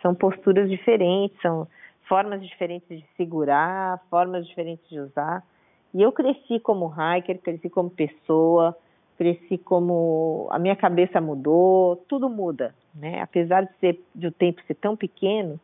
[0.00, 1.68] São posturas diferentes, são
[2.08, 5.44] formas diferentes de segurar, formas diferentes de usar.
[5.94, 8.76] E eu cresci como hiker, cresci como pessoa,
[9.22, 13.22] cresci como a minha cabeça mudou, tudo muda, né?
[13.22, 15.60] Apesar de ser de o tempo ser tão pequeno,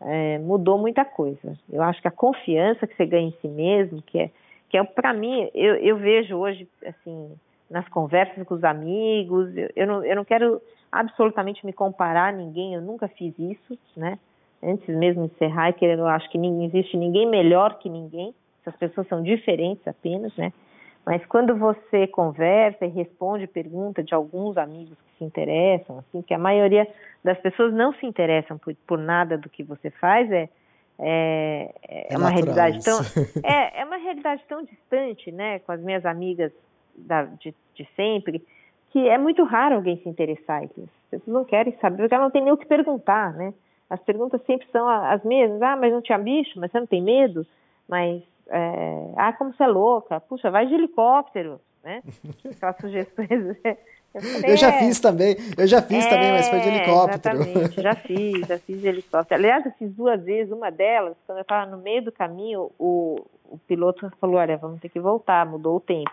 [0.00, 1.58] é, mudou muita coisa.
[1.68, 4.30] Eu acho que a confiança que você ganha em si mesmo, que é,
[4.68, 7.32] que é para mim, eu, eu, vejo hoje, assim,
[7.68, 12.36] nas conversas com os amigos, eu, eu, não, eu não quero absolutamente me comparar a
[12.36, 14.20] ninguém, eu nunca fiz isso, né?
[14.62, 18.78] Antes mesmo de ser hiker, eu acho que não existe ninguém melhor que ninguém, essas
[18.78, 20.52] pessoas são diferentes apenas, né?
[21.04, 26.34] Mas quando você conversa e responde pergunta de alguns amigos que se interessam, assim, que
[26.34, 26.86] a maioria
[27.24, 30.48] das pessoas não se interessam por, por nada do que você faz, é,
[30.98, 33.00] é, é, é uma realidade tão
[33.42, 36.52] é, é uma realidade tão distante, né, com as minhas amigas
[36.94, 38.44] da, de, de sempre,
[38.90, 40.62] que é muito raro alguém se interessar.
[40.64, 40.70] As
[41.10, 43.54] pessoas não querem saber, porque ela não tem nem o que perguntar, né?
[43.88, 45.62] As perguntas sempre são as mesmas.
[45.62, 46.60] Ah, mas não tinha bicho?
[46.60, 47.46] Mas você não tem medo?
[47.88, 52.02] Mas é, ah, como você é louca, puxa, vai de helicóptero, né?
[52.44, 53.28] Aquelas sugestões.
[54.12, 56.68] Eu, falei, eu já é, fiz também, eu já fiz é, também, mas foi de
[56.68, 57.42] é, helicóptero.
[57.42, 59.40] Exatamente, já fiz, já fiz de helicóptero.
[59.40, 63.24] Aliás, eu fiz duas vezes, uma delas, quando eu estava no meio do caminho, o,
[63.48, 66.10] o piloto falou, olha, vamos ter que voltar, mudou o tempo.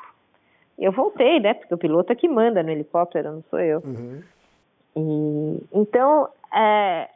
[0.77, 3.81] Eu voltei, né, porque o piloto é que manda no helicóptero, não sou eu.
[3.83, 4.21] Uhum.
[4.95, 7.09] E, então, é,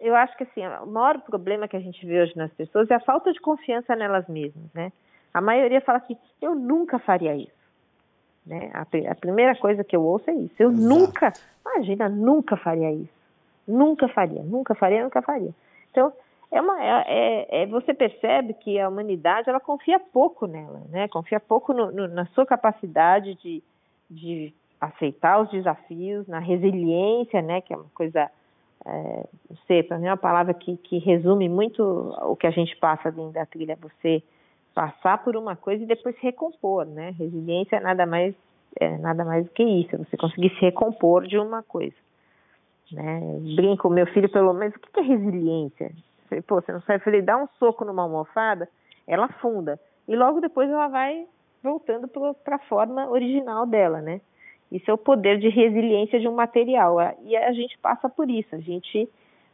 [0.00, 2.94] eu acho que assim, o maior problema que a gente vê hoje nas pessoas é
[2.94, 4.92] a falta de confiança nelas mesmas, né?
[5.32, 7.52] A maioria fala assim, eu nunca faria isso.
[8.46, 8.70] Né?
[8.72, 10.54] A, a primeira coisa que eu ouço é isso.
[10.58, 10.88] Eu Exato.
[10.88, 13.16] nunca, imagina, nunca faria isso.
[13.66, 15.52] Nunca faria, nunca faria, nunca faria.
[15.90, 16.12] Então,
[16.50, 21.08] é uma, é, é, é você percebe que a humanidade ela confia pouco nela, né?
[21.08, 23.62] Confia pouco no, no, na sua capacidade de,
[24.08, 27.60] de aceitar os desafios, na resiliência, né?
[27.60, 28.30] Que é uma coisa
[28.86, 29.26] é,
[29.66, 33.10] sei, para mim é uma palavra que, que resume muito o que a gente passa
[33.10, 34.22] dentro da trilha, você
[34.72, 37.10] passar por uma coisa e depois se recompor, né?
[37.18, 38.34] Resiliência é nada mais,
[38.78, 41.96] é nada mais do que isso, é você conseguir se recompor de uma coisa.
[42.92, 43.20] Né?
[43.56, 45.90] Brinco, meu filho, pelo menos, o que é resiliência?
[46.28, 47.02] Falei, Pô, você não sabe?
[47.02, 48.68] Falei, dá um soco numa almofada,
[49.06, 49.80] ela afunda.
[50.06, 51.26] E logo depois ela vai
[51.62, 52.06] voltando
[52.44, 54.20] para a forma original dela, né?
[54.70, 56.96] Isso é o poder de resiliência de um material.
[57.24, 58.54] E a gente passa por isso.
[58.54, 59.08] A gente,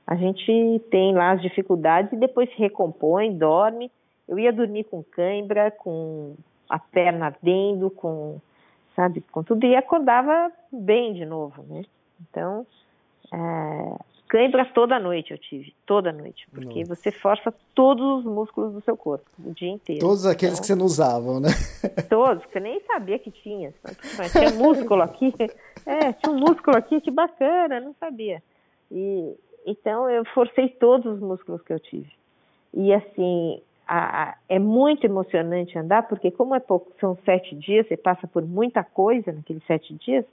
[0.06, 3.90] a gente tem lá as dificuldades e depois se recompõe, dorme.
[4.28, 6.34] Eu ia dormir com cãibra, com
[6.68, 8.40] a perna ardendo, com,
[8.96, 9.66] sabe, com tudo.
[9.66, 11.82] E acordava bem de novo, né?
[12.20, 12.66] Então,
[13.32, 13.96] é,
[14.32, 16.94] cãibra toda noite eu tive, toda noite, porque Nossa.
[16.94, 20.00] você força todos os músculos do seu corpo o dia inteiro.
[20.00, 21.50] Todos aqueles então, que você não usava, né?
[22.08, 23.74] Todos, que você nem sabia que tinha.
[24.16, 25.34] Mas tinha músculo aqui,
[25.84, 28.42] é, tinha um músculo aqui, que bacana, não sabia.
[28.90, 29.34] E
[29.66, 32.10] então eu forcei todos os músculos que eu tive.
[32.72, 37.86] E assim, a, a, é muito emocionante andar, porque como é pouco, são sete dias,
[37.86, 40.24] você passa por muita coisa naqueles sete dias,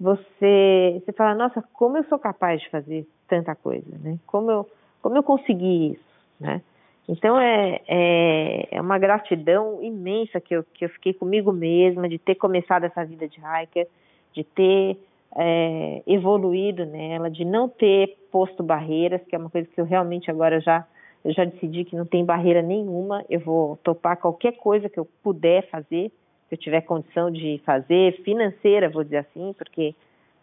[0.00, 4.18] você, você fala, nossa, como eu sou capaz de fazer tanta coisa, né?
[4.26, 4.68] Como eu,
[5.02, 6.04] como eu consegui isso,
[6.40, 6.62] né?
[7.08, 12.18] Então é, é, é, uma gratidão imensa que eu, que eu fiquei comigo mesma de
[12.18, 13.86] ter começado essa vida de hiker,
[14.34, 14.98] de ter
[15.36, 20.30] é, evoluído nela, de não ter posto barreiras, que é uma coisa que eu realmente
[20.30, 20.86] agora já
[21.24, 25.06] eu já decidi que não tem barreira nenhuma, eu vou topar qualquer coisa que eu
[25.22, 26.12] puder fazer,
[26.48, 29.94] se eu tiver condição de fazer, financeira, vou dizer assim, porque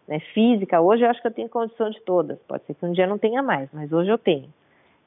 [0.06, 2.38] né, física, hoje eu acho que eu tenho condição de todas.
[2.46, 4.48] Pode ser que um dia não tenha mais, mas hoje eu tenho.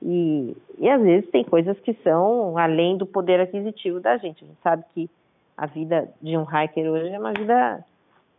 [0.02, 4.44] E, e às vezes tem coisas que são além do poder aquisitivo da gente.
[4.44, 5.10] A gente sabe que
[5.58, 7.84] a vida de um hiker hoje é uma vida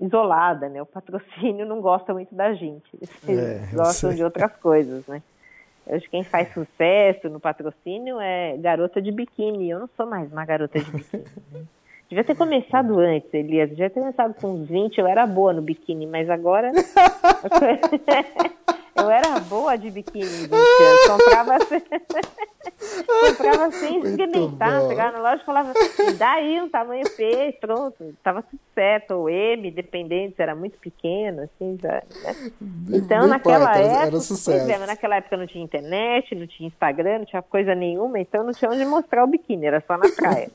[0.01, 0.81] isolada, né?
[0.81, 2.89] O patrocínio não gosta muito da gente.
[2.95, 5.23] Eles é, gostam de outras coisas, né?
[5.87, 9.71] Hoje quem faz sucesso no patrocínio é garota de biquíni.
[9.71, 11.25] Eu não sou mais uma garota de biquíni.
[11.53, 11.63] Né?
[12.11, 13.71] Devia ter começado antes, Elias.
[13.71, 14.99] Devia ter começado com uns 20.
[14.99, 16.73] Eu era boa no biquíni, mas agora.
[18.97, 20.53] eu era boa de biquíni, gente.
[20.53, 21.57] Eu comprava.
[23.07, 25.73] comprava sem experimentar, pegava na loja e falava,
[26.19, 30.79] dá aí um tamanho P, pronto, tava tudo certo, ou M, dependendo se era muito
[30.79, 32.53] pequeno, assim, já, né?
[32.91, 34.71] Então, naquela importa, época, era sucesso.
[34.71, 38.53] É, naquela época não tinha internet, não tinha Instagram, não tinha coisa nenhuma, então não
[38.53, 40.51] tinha onde mostrar o biquíni, era só na praia.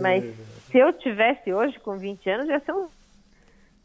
[0.00, 0.24] Mas
[0.70, 2.88] se eu tivesse hoje com 20 anos, ia ser um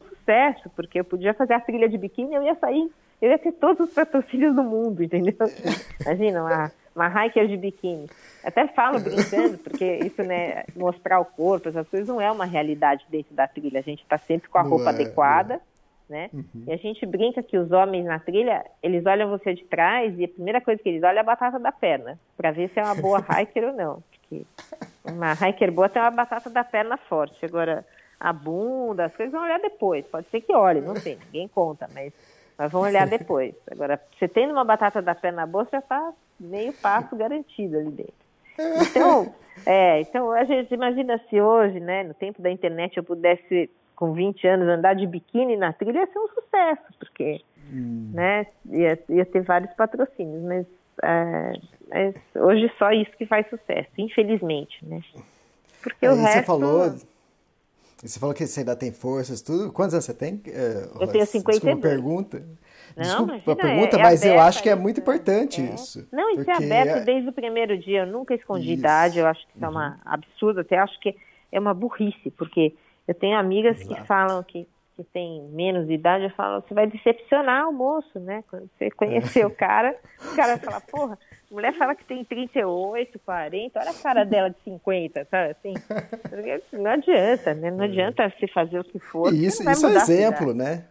[0.08, 3.52] sucesso, porque eu podia fazer a trilha de biquíni, eu ia sair, eu ia ter
[3.52, 5.34] todos os patrocínios do mundo, entendeu?
[6.04, 8.08] Imagina, uma, uma hiker de biquíni.
[8.42, 13.04] Até falo brincando, porque isso, né, mostrar o corpo, essas coisas não é uma realidade
[13.08, 13.80] dentro da trilha.
[13.80, 15.60] A gente está sempre com a roupa é, adequada,
[16.08, 16.28] né?
[16.32, 16.64] Uhum.
[16.66, 20.24] E a gente brinca que os homens na trilha, eles olham você de trás e
[20.24, 22.82] a primeira coisa que eles olham é a batata da perna, para ver se é
[22.82, 24.02] uma boa hiker ou não.
[24.10, 24.44] Porque
[25.04, 27.44] uma hiker boa tem uma batata da perna forte.
[27.44, 27.84] Agora,
[28.18, 30.06] a bunda, as coisas vão olhar depois.
[30.06, 32.12] Pode ser que olhe, não sei, ninguém conta, mas,
[32.56, 33.54] mas vão olhar depois.
[33.70, 37.90] Agora, você tendo uma batata da perna boa, você já está meio passo garantido ali
[37.90, 38.24] dentro.
[38.90, 39.34] Então,
[39.66, 44.12] é, então a gente imagina se hoje, né, no tempo da internet, eu pudesse, com
[44.12, 47.40] 20 anos, andar de biquíni na trilha, ia ser um sucesso, porque
[47.72, 48.10] hum.
[48.14, 50.66] né, ia, ia ter vários patrocínios, mas
[51.02, 51.52] é,
[51.90, 55.00] é, hoje só isso que faz sucesso, infelizmente, né?
[55.82, 56.38] Porque é, o resto...
[56.38, 56.94] Você falou,
[58.02, 59.72] você falou que você ainda tem forças, tudo.
[59.72, 60.34] Quantos anos você tem?
[60.34, 61.60] Uh, eu tenho 52.
[61.60, 62.42] Desculpa pergunta.
[62.96, 65.74] Não, Desculpa a pergunta, é, é mas aberta, eu acho que é muito importante é.
[65.74, 66.06] isso.
[66.12, 68.00] Não, isso é aberto é desde o primeiro dia.
[68.00, 68.80] Eu nunca escondi isso.
[68.80, 69.18] idade.
[69.18, 69.66] Eu acho que isso uhum.
[69.66, 69.96] é uma uhum.
[70.04, 70.60] absurdo.
[70.60, 71.16] Até acho que
[71.50, 72.74] é uma burrice, porque
[73.08, 73.94] eu tenho amigas Exato.
[73.94, 76.24] que falam que, que tem menos idade.
[76.24, 78.42] Eu falo, você vai decepcionar o moço, né?
[78.48, 81.18] Quando você conhecer o cara, o cara vai falar, porra,
[81.50, 85.74] a mulher fala que tem 38, 40, olha a cara dela de 50, sabe assim?
[86.72, 87.70] Não adianta, né?
[87.70, 87.86] Não é.
[87.86, 89.32] adianta se fazer o que for.
[89.32, 90.84] E isso, isso é exemplo, né?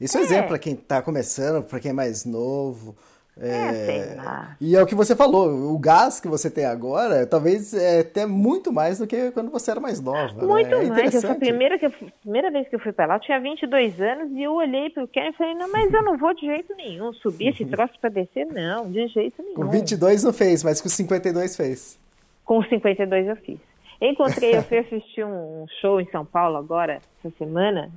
[0.00, 2.96] Isso é, é exemplo para quem está começando, para quem é mais novo.
[3.40, 7.72] É, é e é o que você falou, o gás que você tem agora, talvez
[7.72, 10.34] é até muito mais do que quando você era mais nova.
[10.34, 10.46] Né?
[10.46, 10.86] Muito né?
[10.86, 11.22] é mais.
[11.22, 14.00] Eu, a primeira, que eu, primeira vez que eu fui para lá, eu tinha 22
[14.00, 16.46] anos e eu olhei para o Ken e falei: não, mas eu não vou de
[16.46, 17.70] jeito nenhum subir esse uhum.
[17.70, 19.54] troço para descer, não, de jeito nenhum.
[19.54, 21.98] Com 22 não fez, mas com 52 fez.
[22.44, 23.58] Com 52 eu fiz.
[24.00, 27.90] Encontrei, eu fui assistir um show em São Paulo agora, essa semana,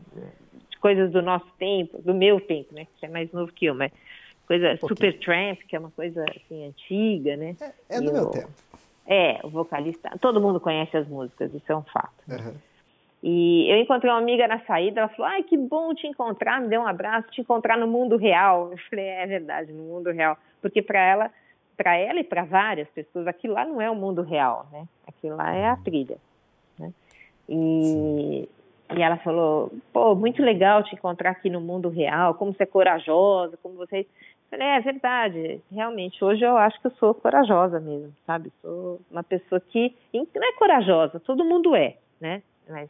[0.80, 2.88] coisas do nosso tempo, do meu tempo, né?
[3.00, 3.92] Que é mais novo que eu, mas
[4.48, 7.56] coisa um Super Tramp, que é uma coisa assim antiga, né?
[7.60, 8.52] É, é do meu tempo.
[9.06, 12.24] É, o vocalista, todo mundo conhece as músicas, isso é um fato.
[12.28, 12.56] Uhum.
[13.24, 16.70] E eu encontrei uma amiga na saída, ela falou: "Ai, que bom te encontrar", me
[16.70, 18.72] deu um abraço, te encontrar no mundo real.
[18.72, 21.32] Eu falei: "É verdade, no mundo real", porque para ela,
[21.78, 24.88] para ela e para várias pessoas, aquilo lá não é o mundo real, né?
[25.08, 26.18] Aquilo lá é a trilha,
[26.80, 26.92] né?
[27.48, 28.50] E,
[28.96, 32.68] e ela falou: pô, muito legal te encontrar aqui no mundo real, como você é
[32.68, 34.08] corajosa, como você.
[34.52, 38.52] Falei: é, verdade, realmente, hoje eu acho que eu sou corajosa mesmo, sabe?
[38.62, 42.44] Sou uma pessoa que não é corajosa, todo mundo é, né?
[42.70, 42.90] Mas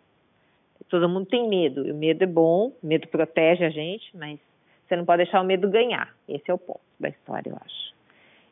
[0.89, 4.39] todo mundo tem medo, e o medo é bom, o medo protege a gente, mas
[4.87, 6.11] você não pode deixar o medo ganhar.
[6.27, 7.93] Esse é o ponto da história, eu acho.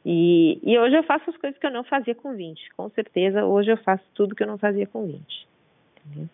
[0.05, 2.75] E, e hoje eu faço as coisas que eu não fazia com 20.
[2.75, 5.47] Com certeza, hoje eu faço tudo que eu não fazia com 20.
[6.05, 6.29] Entendeu?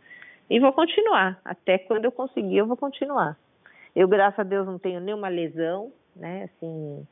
[0.50, 1.40] E vou continuar.
[1.44, 3.38] Até quando eu conseguir, eu vou continuar.
[3.96, 6.43] Eu, graças a Deus, não tenho nenhuma lesão, né?
[6.43, 7.05] Assim,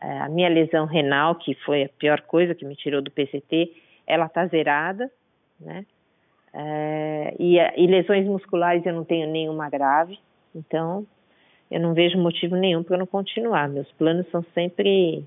[0.00, 3.72] é, a minha lesão renal, que foi a pior coisa que me tirou do PCT,
[4.06, 5.10] ela tá zerada,
[5.60, 5.84] né?
[6.52, 10.18] É, e, e lesões musculares eu não tenho nenhuma grave,
[10.54, 11.06] então
[11.70, 13.68] eu não vejo motivo nenhum para eu não continuar.
[13.68, 15.24] Meus planos são sempre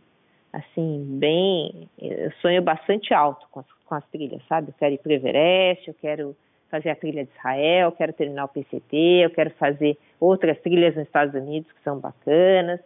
[0.52, 1.90] assim, bem.
[1.98, 4.70] Eu sonho bastante alto com as, com as trilhas, sabe?
[4.70, 6.36] Eu quero ir para o Everest, eu quero
[6.70, 11.06] fazer a trilha de Israel, quero terminar o PCT, eu quero fazer outras trilhas nos
[11.06, 12.80] Estados Unidos que são bacanas,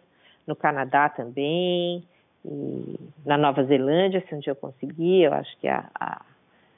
[0.48, 2.02] no Canadá também,
[2.44, 6.22] e na Nova Zelândia, se um dia eu conseguir, eu acho que a, a,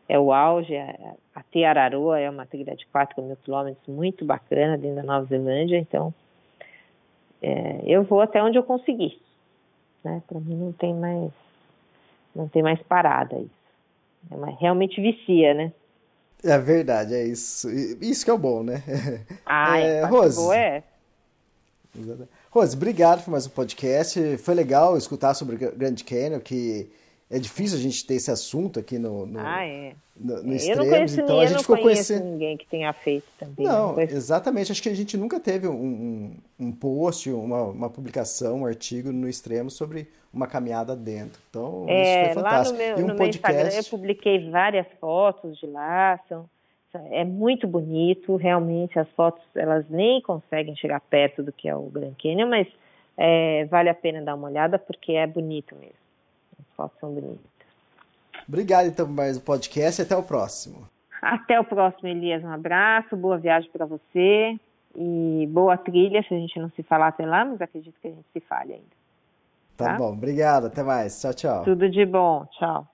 [0.08, 4.76] é o auge, a, a Teararoa é uma trilha de 4 mil quilômetros muito bacana
[4.76, 6.12] dentro da Nova Zelândia, então
[7.40, 9.22] é, eu vou até onde eu conseguir,
[10.04, 10.20] né?
[10.26, 11.30] Para mim não tem mais
[12.34, 13.50] não tem mais parada isso.
[14.30, 15.72] É, mas realmente vicia, né?
[16.42, 17.68] É verdade, é isso.
[17.70, 18.82] Isso que é o bom, né?
[19.46, 20.52] Ah, é, Rose.
[20.54, 20.82] É.
[22.50, 24.36] Rose, obrigado por mais um podcast.
[24.38, 26.90] Foi legal escutar sobre o Grand Canyon, que
[27.30, 29.94] é difícil a gente ter esse assunto aqui no, no, ah, é.
[30.16, 33.28] no, no extremos, eu não conheço, então a gente ficou conhecendo ninguém que tenha feito
[33.38, 33.64] também.
[33.64, 34.72] Não, não exatamente.
[34.72, 39.12] Acho que a gente nunca teve um, um, um post, uma, uma, publicação, um artigo
[39.12, 41.40] no extremo sobre uma caminhada dentro.
[41.48, 42.78] Então, é, isso foi fantástico.
[42.78, 43.58] Lá no meu, e um no podcast...
[43.58, 46.50] Instagram eu publiquei várias fotos de lá, são,
[47.10, 51.90] é muito bonito, realmente as fotos elas nem conseguem chegar perto do que é o
[51.90, 52.66] Grand Canyon, mas
[53.16, 56.00] é, vale a pena dar uma olhada porque é bonito mesmo
[56.80, 57.50] fotos são bonitas.
[58.48, 60.88] Obrigado então por mais um podcast e até o próximo.
[61.20, 62.42] Até o próximo, Elias.
[62.42, 64.58] Um abraço, boa viagem para você
[64.96, 68.10] e boa trilha, se a gente não se falar até lá, mas acredito que a
[68.10, 69.00] gente se fale ainda.
[69.76, 71.20] Tá, tá bom, obrigado, até mais.
[71.20, 71.64] Tchau, tchau.
[71.64, 72.89] Tudo de bom, tchau.